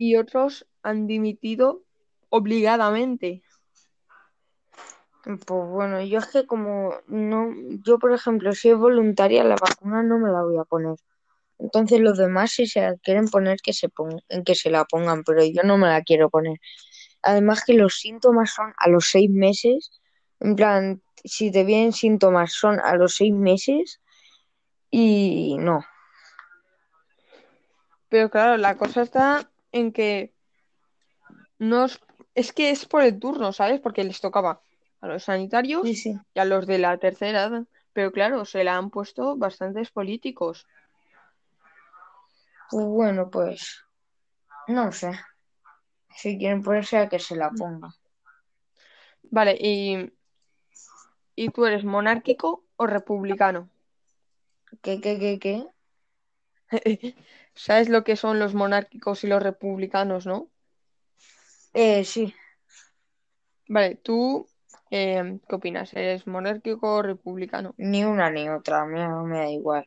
y 0.00 0.16
otros 0.16 0.66
han 0.82 1.06
dimitido 1.06 1.82
obligadamente? 2.30 3.42
Pues 5.22 5.68
bueno, 5.68 6.00
yo 6.02 6.20
es 6.20 6.26
que 6.28 6.46
como 6.46 6.94
no, 7.06 7.52
yo 7.84 7.98
por 7.98 8.14
ejemplo, 8.14 8.54
si 8.54 8.70
es 8.70 8.78
voluntaria, 8.78 9.44
la 9.44 9.56
vacuna 9.56 10.02
no 10.02 10.18
me 10.18 10.30
la 10.30 10.42
voy 10.42 10.56
a 10.56 10.64
poner. 10.64 10.96
Entonces 11.58 12.00
los 12.00 12.16
demás 12.16 12.52
si 12.52 12.66
se 12.66 12.80
la 12.80 12.96
quieren 12.96 13.28
poner 13.28 13.58
que 13.62 13.74
se 13.74 13.90
pongan, 13.90 14.22
que 14.46 14.54
se 14.54 14.70
la 14.70 14.86
pongan, 14.86 15.22
pero 15.22 15.44
yo 15.44 15.62
no 15.64 15.76
me 15.76 15.88
la 15.88 16.00
quiero 16.00 16.30
poner. 16.30 16.58
Además 17.20 17.62
que 17.62 17.74
los 17.74 17.98
síntomas 17.98 18.54
son 18.54 18.72
a 18.78 18.88
los 18.88 19.10
seis 19.10 19.28
meses, 19.28 20.00
en 20.40 20.56
plan, 20.56 21.02
si 21.22 21.52
te 21.52 21.64
vienen 21.64 21.92
síntomas 21.92 22.54
son 22.54 22.80
a 22.80 22.94
los 22.94 23.16
seis 23.16 23.34
meses 23.34 24.00
y 24.90 25.58
no. 25.58 25.84
Pero 28.08 28.30
claro, 28.30 28.56
la 28.56 28.78
cosa 28.78 29.02
está 29.02 29.50
en 29.72 29.92
que 29.92 30.34
no 31.58 31.84
es, 31.84 32.00
es 32.34 32.52
que 32.52 32.70
es 32.70 32.86
por 32.86 33.02
el 33.02 33.18
turno, 33.18 33.52
¿sabes? 33.52 33.80
Porque 33.80 34.04
les 34.04 34.20
tocaba 34.20 34.62
a 35.00 35.06
los 35.06 35.24
sanitarios 35.24 35.86
Sí, 35.86 35.94
sí. 35.94 36.20
y 36.34 36.40
a 36.40 36.44
los 36.44 36.66
de 36.66 36.78
la 36.78 36.98
tercera 36.98 37.46
edad. 37.46 37.64
Pero 37.92 38.12
claro, 38.12 38.44
se 38.44 38.64
la 38.64 38.76
han 38.76 38.90
puesto 38.90 39.36
bastantes 39.36 39.90
políticos. 39.90 40.66
Pues 42.70 42.86
bueno, 42.86 43.30
pues 43.30 43.84
no 44.68 44.92
sé. 44.92 45.12
Si 46.16 46.38
quieren 46.38 46.62
ponerse 46.62 46.98
a 46.98 47.08
que 47.08 47.18
se 47.18 47.36
la 47.36 47.50
pongan. 47.50 47.90
Vale, 49.30 49.56
y, 49.60 50.12
¿y 51.34 51.48
tú 51.50 51.66
eres 51.66 51.84
monárquico 51.84 52.64
o 52.76 52.86
republicano? 52.86 53.68
¿Qué, 54.82 55.00
qué, 55.00 55.18
qué, 55.18 55.38
qué? 55.38 55.66
¿Sabes 57.62 57.90
lo 57.90 58.04
que 58.04 58.16
son 58.16 58.38
los 58.38 58.54
monárquicos 58.54 59.22
y 59.22 59.26
los 59.26 59.42
republicanos, 59.42 60.24
no? 60.24 60.50
Eh, 61.74 62.04
sí. 62.06 62.34
Vale, 63.68 63.96
¿tú 63.96 64.48
eh, 64.90 65.38
qué 65.46 65.54
opinas? 65.54 65.92
¿Eres 65.92 66.26
monárquico 66.26 66.94
o 66.94 67.02
republicano? 67.02 67.74
Ni 67.76 68.02
una 68.02 68.30
ni 68.30 68.48
otra, 68.48 68.80
a 68.80 68.86
mí 68.86 68.98
no 68.98 69.26
me 69.26 69.40
da 69.40 69.50
igual. 69.50 69.86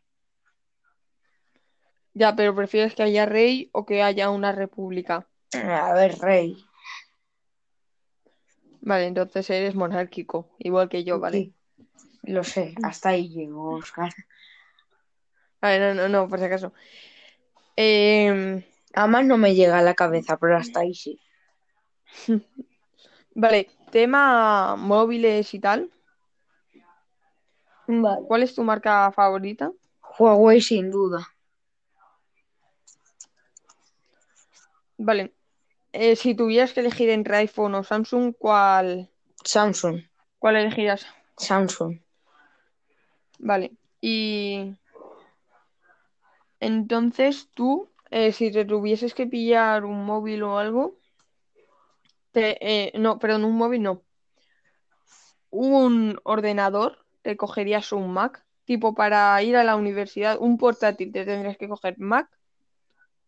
Ya, 2.14 2.36
pero 2.36 2.54
¿prefieres 2.54 2.94
que 2.94 3.02
haya 3.02 3.26
rey 3.26 3.72
o 3.74 3.88
que 3.88 4.04
haya 4.04 4.30
una 4.30 4.52
república? 4.52 5.28
A 5.54 5.94
ver, 5.96 6.20
rey. 6.20 6.64
Vale, 8.82 9.08
entonces 9.08 9.50
eres 9.50 9.74
monárquico, 9.74 10.48
igual 10.60 10.90
que 10.90 11.04
yo, 11.04 11.20
¿vale? 11.20 11.38
Sí, 11.38 11.56
lo 12.22 12.44
sé, 12.44 12.76
hasta 12.84 13.10
ahí 13.10 13.30
llegó, 13.30 13.78
Oscar. 13.78 14.14
Vale, 15.60 15.80
no, 15.80 15.94
no, 15.96 16.08
no, 16.08 16.30
por 16.30 16.38
si 16.38 16.46
acaso. 16.46 16.72
Em, 17.76 18.64
Además 18.94 19.26
no 19.26 19.38
me 19.38 19.56
llega 19.56 19.80
a 19.80 19.82
la 19.82 19.96
cabeza, 19.96 20.38
pero 20.38 20.56
hasta 20.56 20.82
ahí 20.82 20.94
sí. 20.94 21.20
vale, 23.36 23.70
tema 23.92 24.76
móviles 24.76 25.54
y 25.54 25.60
tal. 25.60 25.92
Vale. 27.88 28.26
¿Cuál 28.28 28.44
es 28.44 28.54
tu 28.54 28.64
marca 28.64 29.12
favorita? 29.12 29.72
Huawei 30.18 30.62
sin 30.62 30.92
duda. 30.92 31.28
Vale, 34.98 35.34
eh, 35.92 36.16
si 36.16 36.36
tuvieras 36.36 36.72
que 36.74 36.82
elegir 36.82 37.10
entre 37.10 37.38
iPhone 37.38 37.74
o 37.76 37.84
Samsung, 37.84 38.36
¿cuál, 38.38 39.10
Samsung. 39.44 40.02
cuál 40.38 40.58
elegirías? 40.58 41.08
Samsung. 41.36 42.00
Vale, 43.40 43.72
y 44.00 44.76
entonces 46.66 47.50
tú, 47.54 47.90
eh, 48.10 48.32
si 48.32 48.52
te 48.52 48.66
tuvieses 48.66 49.14
que 49.14 49.28
pillar 49.28 49.86
un 49.86 50.06
móvil 50.06 50.44
o 50.44 50.58
algo, 50.58 50.98
te, 52.32 52.58
eh, 52.62 52.92
no, 52.98 53.20
perdón, 53.20 53.46
un 53.46 53.56
móvil 53.56 53.84
no, 53.84 54.04
un 55.50 56.20
ordenador, 56.24 56.98
te 57.22 57.38
cogerías 57.38 57.92
un 57.92 58.12
Mac, 58.12 58.44
tipo 58.66 58.96
para 58.96 59.42
ir 59.44 59.56
a 59.56 59.64
la 59.64 59.76
universidad, 59.76 60.38
un 60.40 60.58
portátil, 60.58 61.12
te 61.12 61.26
tendrías 61.26 61.58
que 61.58 61.70
coger 61.70 61.96
Mac 62.00 62.28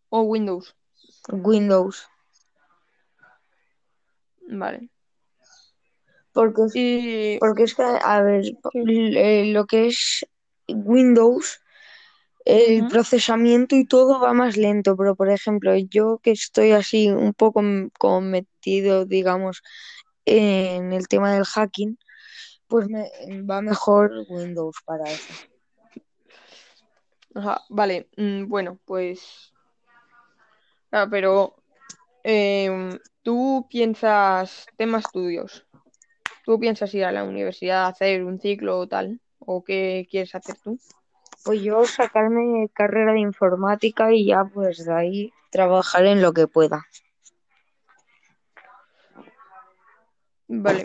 o 0.08 0.22
Windows. 0.22 0.74
Windows. 1.30 2.08
Vale. 4.48 4.88
Porque, 6.32 6.62
Y 6.74 7.38
porque 7.38 7.62
es 7.62 7.74
que, 7.74 7.82
a 7.82 8.22
ver, 8.22 8.44
eh, 8.74 9.52
lo 9.52 9.66
que 9.66 9.86
es 9.86 10.26
Windows, 10.68 11.60
el 12.46 12.86
procesamiento 12.88 13.76
y 13.76 13.86
todo 13.86 14.20
va 14.20 14.32
más 14.34 14.56
lento, 14.56 14.96
pero 14.96 15.16
por 15.16 15.30
ejemplo, 15.30 15.76
yo 15.76 16.18
que 16.22 16.32
estoy 16.32 16.72
así 16.72 17.10
un 17.10 17.34
poco 17.34 17.60
m- 17.60 17.90
como 17.98 18.22
metido, 18.22 19.06
digamos, 19.06 19.62
en 20.26 20.92
el 20.94 21.08
tema 21.08 21.34
del 21.34 21.44
hacking, 21.44 21.98
pues 22.68 22.88
me 22.88 23.10
va 23.44 23.62
mejor 23.62 24.12
Windows 24.28 24.76
para 24.86 25.12
eso. 25.12 25.34
Ajá, 27.34 27.62
vale, 27.68 28.08
mm, 28.16 28.48
bueno, 28.48 28.78
pues. 28.84 29.52
Ah, 30.92 31.06
pero 31.10 31.54
em, 32.24 32.98
tú 33.22 33.66
piensas 33.70 34.66
tema 34.76 34.98
estudios. 34.98 35.66
¿Tú 36.44 36.60
piensas 36.60 36.94
ir 36.94 37.04
a 37.04 37.12
la 37.12 37.24
universidad 37.24 37.84
a 37.84 37.88
hacer 37.88 38.24
un 38.24 38.40
ciclo 38.40 38.78
o 38.80 38.88
tal? 38.88 39.20
¿O 39.40 39.64
qué 39.64 40.06
quieres 40.10 40.34
hacer 40.34 40.58
tú? 40.62 40.78
Pues 41.46 41.62
yo 41.62 41.86
sacarme 41.86 42.68
carrera 42.74 43.14
de 43.14 43.20
informática 43.20 44.12
y 44.12 44.26
ya 44.26 44.44
pues 44.44 44.84
de 44.84 44.92
ahí 44.92 45.32
trabajar 45.50 46.04
en 46.06 46.20
lo 46.20 46.34
que 46.34 46.46
pueda. 46.48 46.86
Vale. 50.48 50.84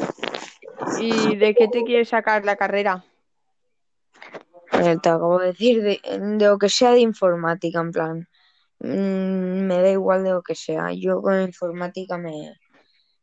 ¿Y 1.00 1.36
de 1.38 1.56
qué 1.56 1.68
te 1.68 1.84
quieres 1.84 2.10
sacar 2.10 2.46
la 2.46 2.56
carrera? 2.56 3.04
Eh, 4.74 4.98
te 5.02 5.10
acabo 5.10 5.40
de 5.40 5.48
decir 5.48 5.84
de, 5.84 6.02
de 6.38 6.46
lo 6.48 6.58
que 6.58 6.70
sea 6.70 6.92
de 6.92 7.02
informática, 7.02 7.80
en 7.82 7.92
plan, 7.92 8.30
mm, 8.80 9.68
me 9.68 9.82
da 9.82 9.90
igual 9.92 10.24
de 10.24 10.32
lo 10.32 10.42
que 10.42 10.56
sea. 10.56 10.94
Yo 10.94 11.22
con 11.22 11.42
informática 11.42 12.18
me, 12.18 12.60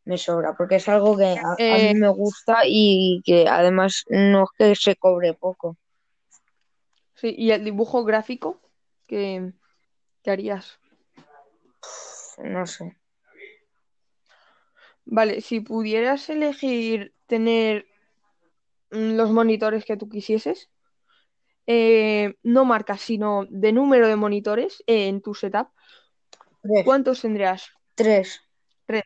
me 0.04 0.18
sobra, 0.18 0.54
porque 0.56 0.76
es 0.76 0.88
algo 0.88 1.16
que 1.16 1.38
a, 1.38 1.52
a 1.52 1.56
Eh, 1.58 1.94
mí 1.94 1.94
me 1.94 2.08
gusta 2.08 2.60
y 2.66 3.22
que 3.24 3.48
además 3.48 4.04
no 4.08 4.44
es 4.44 4.50
que 4.58 4.74
se 4.76 4.96
cobre 4.96 5.34
poco. 5.34 5.76
Sí, 7.18 7.34
¿y 7.36 7.50
el 7.50 7.64
dibujo 7.64 8.04
gráfico? 8.04 8.60
¿Qué, 9.06 9.52
qué 10.22 10.30
harías? 10.30 10.78
No 12.38 12.66
sé. 12.66 12.96
Vale, 15.04 15.40
si 15.40 15.60
pudieras 15.60 16.28
elegir 16.28 17.14
tener 17.26 17.86
mm, 18.90 19.16
los 19.16 19.30
monitores 19.30 19.84
que 19.84 19.96
tú 19.96 20.08
quisieses, 20.08 20.70
eh, 21.66 22.36
no 22.42 22.64
marcas, 22.64 23.00
sino 23.00 23.46
de 23.50 23.72
número 23.72 24.06
de 24.06 24.16
monitores 24.16 24.82
eh, 24.86 25.08
en 25.08 25.20
tu 25.20 25.34
setup, 25.34 25.68
Tres. 26.62 26.84
¿cuántos 26.84 27.20
tendrías? 27.22 27.70
Tres. 27.94 28.40
Tres. 28.86 29.04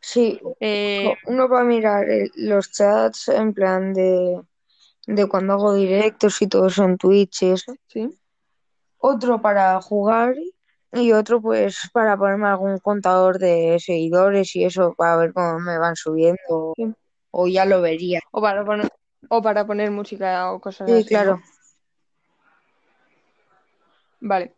Sí, 0.00 0.40
Eh, 0.60 1.12
uno 1.26 1.48
para 1.48 1.64
mirar 1.64 2.06
los 2.36 2.70
chats 2.70 3.28
en 3.28 3.52
plan 3.52 3.92
de, 3.92 4.40
de 5.06 5.26
cuando 5.28 5.54
hago 5.54 5.74
directos 5.74 6.42
y 6.42 6.48
todo 6.48 6.66
eso 6.66 6.84
en 6.84 6.98
Twitch 6.98 7.42
y 7.42 7.50
eso. 7.52 7.74
sí. 7.86 8.10
Otro 8.98 9.40
para 9.40 9.80
jugar 9.80 10.34
y 10.92 11.12
otro 11.12 11.40
pues 11.40 11.90
para 11.92 12.16
ponerme 12.16 12.48
algún 12.48 12.78
contador 12.78 13.38
de 13.38 13.78
seguidores 13.78 14.56
y 14.56 14.64
eso 14.64 14.94
para 14.96 15.16
ver 15.16 15.32
cómo 15.32 15.60
me 15.60 15.78
van 15.78 15.96
subiendo 15.96 16.72
Sí. 16.76 16.92
o 17.30 17.46
ya 17.46 17.64
lo 17.66 17.80
vería. 17.82 18.20
O 18.32 18.40
para 18.40 18.64
poner, 18.64 18.88
o 19.28 19.42
para 19.42 19.66
poner 19.66 19.90
música 19.90 20.52
o 20.52 20.60
cosas 20.60 20.88
Sí, 20.88 20.92
así, 20.94 21.02
¿no? 21.02 21.08
claro. 21.08 21.40
Vale. 24.20 24.54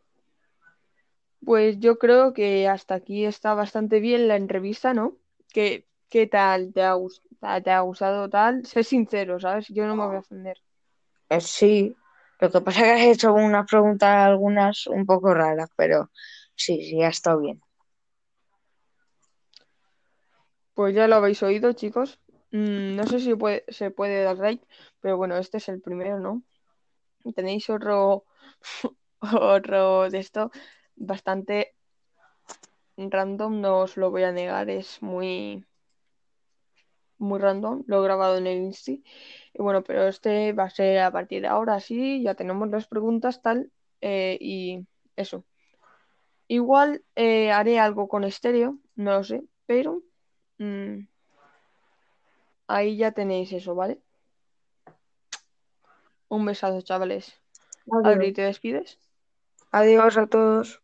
Pues 1.44 1.78
yo 1.78 1.98
creo 1.98 2.32
que 2.32 2.68
hasta 2.68 2.94
aquí 2.94 3.24
está 3.24 3.54
bastante 3.54 4.00
bien 4.00 4.28
la 4.28 4.36
entrevista, 4.36 4.94
¿no? 4.94 5.14
¿Qué, 5.52 5.86
qué 6.08 6.26
tal 6.26 6.72
te 6.72 6.82
ha 6.82 6.92
gustado, 6.94 7.27
te 7.40 7.70
ha 7.70 7.80
gustado 7.80 8.28
tal? 8.28 8.64
Sé 8.66 8.82
sincero, 8.82 9.38
¿sabes? 9.40 9.68
Yo 9.68 9.86
no 9.86 9.96
me 9.96 10.06
voy 10.06 10.16
a 10.16 10.20
ofender. 10.20 10.58
Eh, 11.28 11.40
sí, 11.40 11.94
lo 12.40 12.50
que 12.50 12.60
pasa 12.60 12.80
es 12.80 12.86
que 12.86 12.92
has 12.92 13.16
hecho 13.16 13.32
unas 13.34 13.66
preguntas 13.66 14.26
algunas 14.26 14.86
un 14.86 15.06
poco 15.06 15.34
raras, 15.34 15.70
pero 15.76 16.10
sí, 16.54 16.82
sí, 16.82 17.02
ha 17.02 17.08
estado 17.08 17.40
bien. 17.40 17.60
Pues 20.74 20.94
ya 20.94 21.08
lo 21.08 21.16
habéis 21.16 21.42
oído, 21.42 21.72
chicos. 21.72 22.20
Mm, 22.52 22.96
no 22.96 23.04
sé 23.06 23.20
si 23.20 23.34
puede- 23.34 23.64
se 23.68 23.90
puede 23.90 24.22
dar 24.22 24.38
like, 24.38 24.64
pero 25.00 25.16
bueno, 25.16 25.36
este 25.36 25.58
es 25.58 25.68
el 25.68 25.80
primero, 25.80 26.18
¿no? 26.20 26.42
Tenéis 27.34 27.68
otro, 27.70 28.24
otro 29.20 30.08
de 30.10 30.18
esto 30.18 30.50
bastante 30.96 31.74
random, 32.96 33.60
no 33.60 33.80
os 33.80 33.96
lo 33.96 34.10
voy 34.10 34.24
a 34.24 34.32
negar, 34.32 34.70
es 34.70 35.02
muy, 35.02 35.64
muy 37.18 37.38
random, 37.38 37.84
lo 37.86 38.00
he 38.00 38.04
grabado 38.04 38.38
en 38.38 38.46
el 38.46 38.58
Insti. 38.58 39.04
Y 39.54 39.62
bueno, 39.62 39.82
pero 39.82 40.08
este 40.08 40.52
va 40.52 40.64
a 40.64 40.70
ser 40.70 41.00
a 41.00 41.10
partir 41.10 41.42
de 41.42 41.48
ahora, 41.48 41.80
sí, 41.80 42.22
ya 42.22 42.34
tenemos 42.34 42.68
las 42.70 42.86
preguntas, 42.86 43.42
tal, 43.42 43.70
eh, 44.00 44.38
y 44.40 44.86
eso. 45.16 45.44
Igual 46.46 47.02
eh, 47.14 47.50
haré 47.52 47.78
algo 47.78 48.08
con 48.08 48.24
estéreo, 48.24 48.78
no 48.94 49.12
lo 49.12 49.24
sé, 49.24 49.42
pero 49.66 50.02
mm, 50.58 51.00
ahí 52.68 52.96
ya 52.96 53.12
tenéis 53.12 53.52
eso, 53.52 53.74
¿vale? 53.74 54.00
Un 56.28 56.44
besazo, 56.44 56.80
chavales. 56.82 57.34
Adiós. 57.90 58.16
Adri, 58.16 58.32
¿te 58.32 58.42
despides? 58.42 58.98
Adiós 59.72 60.16
a 60.16 60.26
todos. 60.26 60.82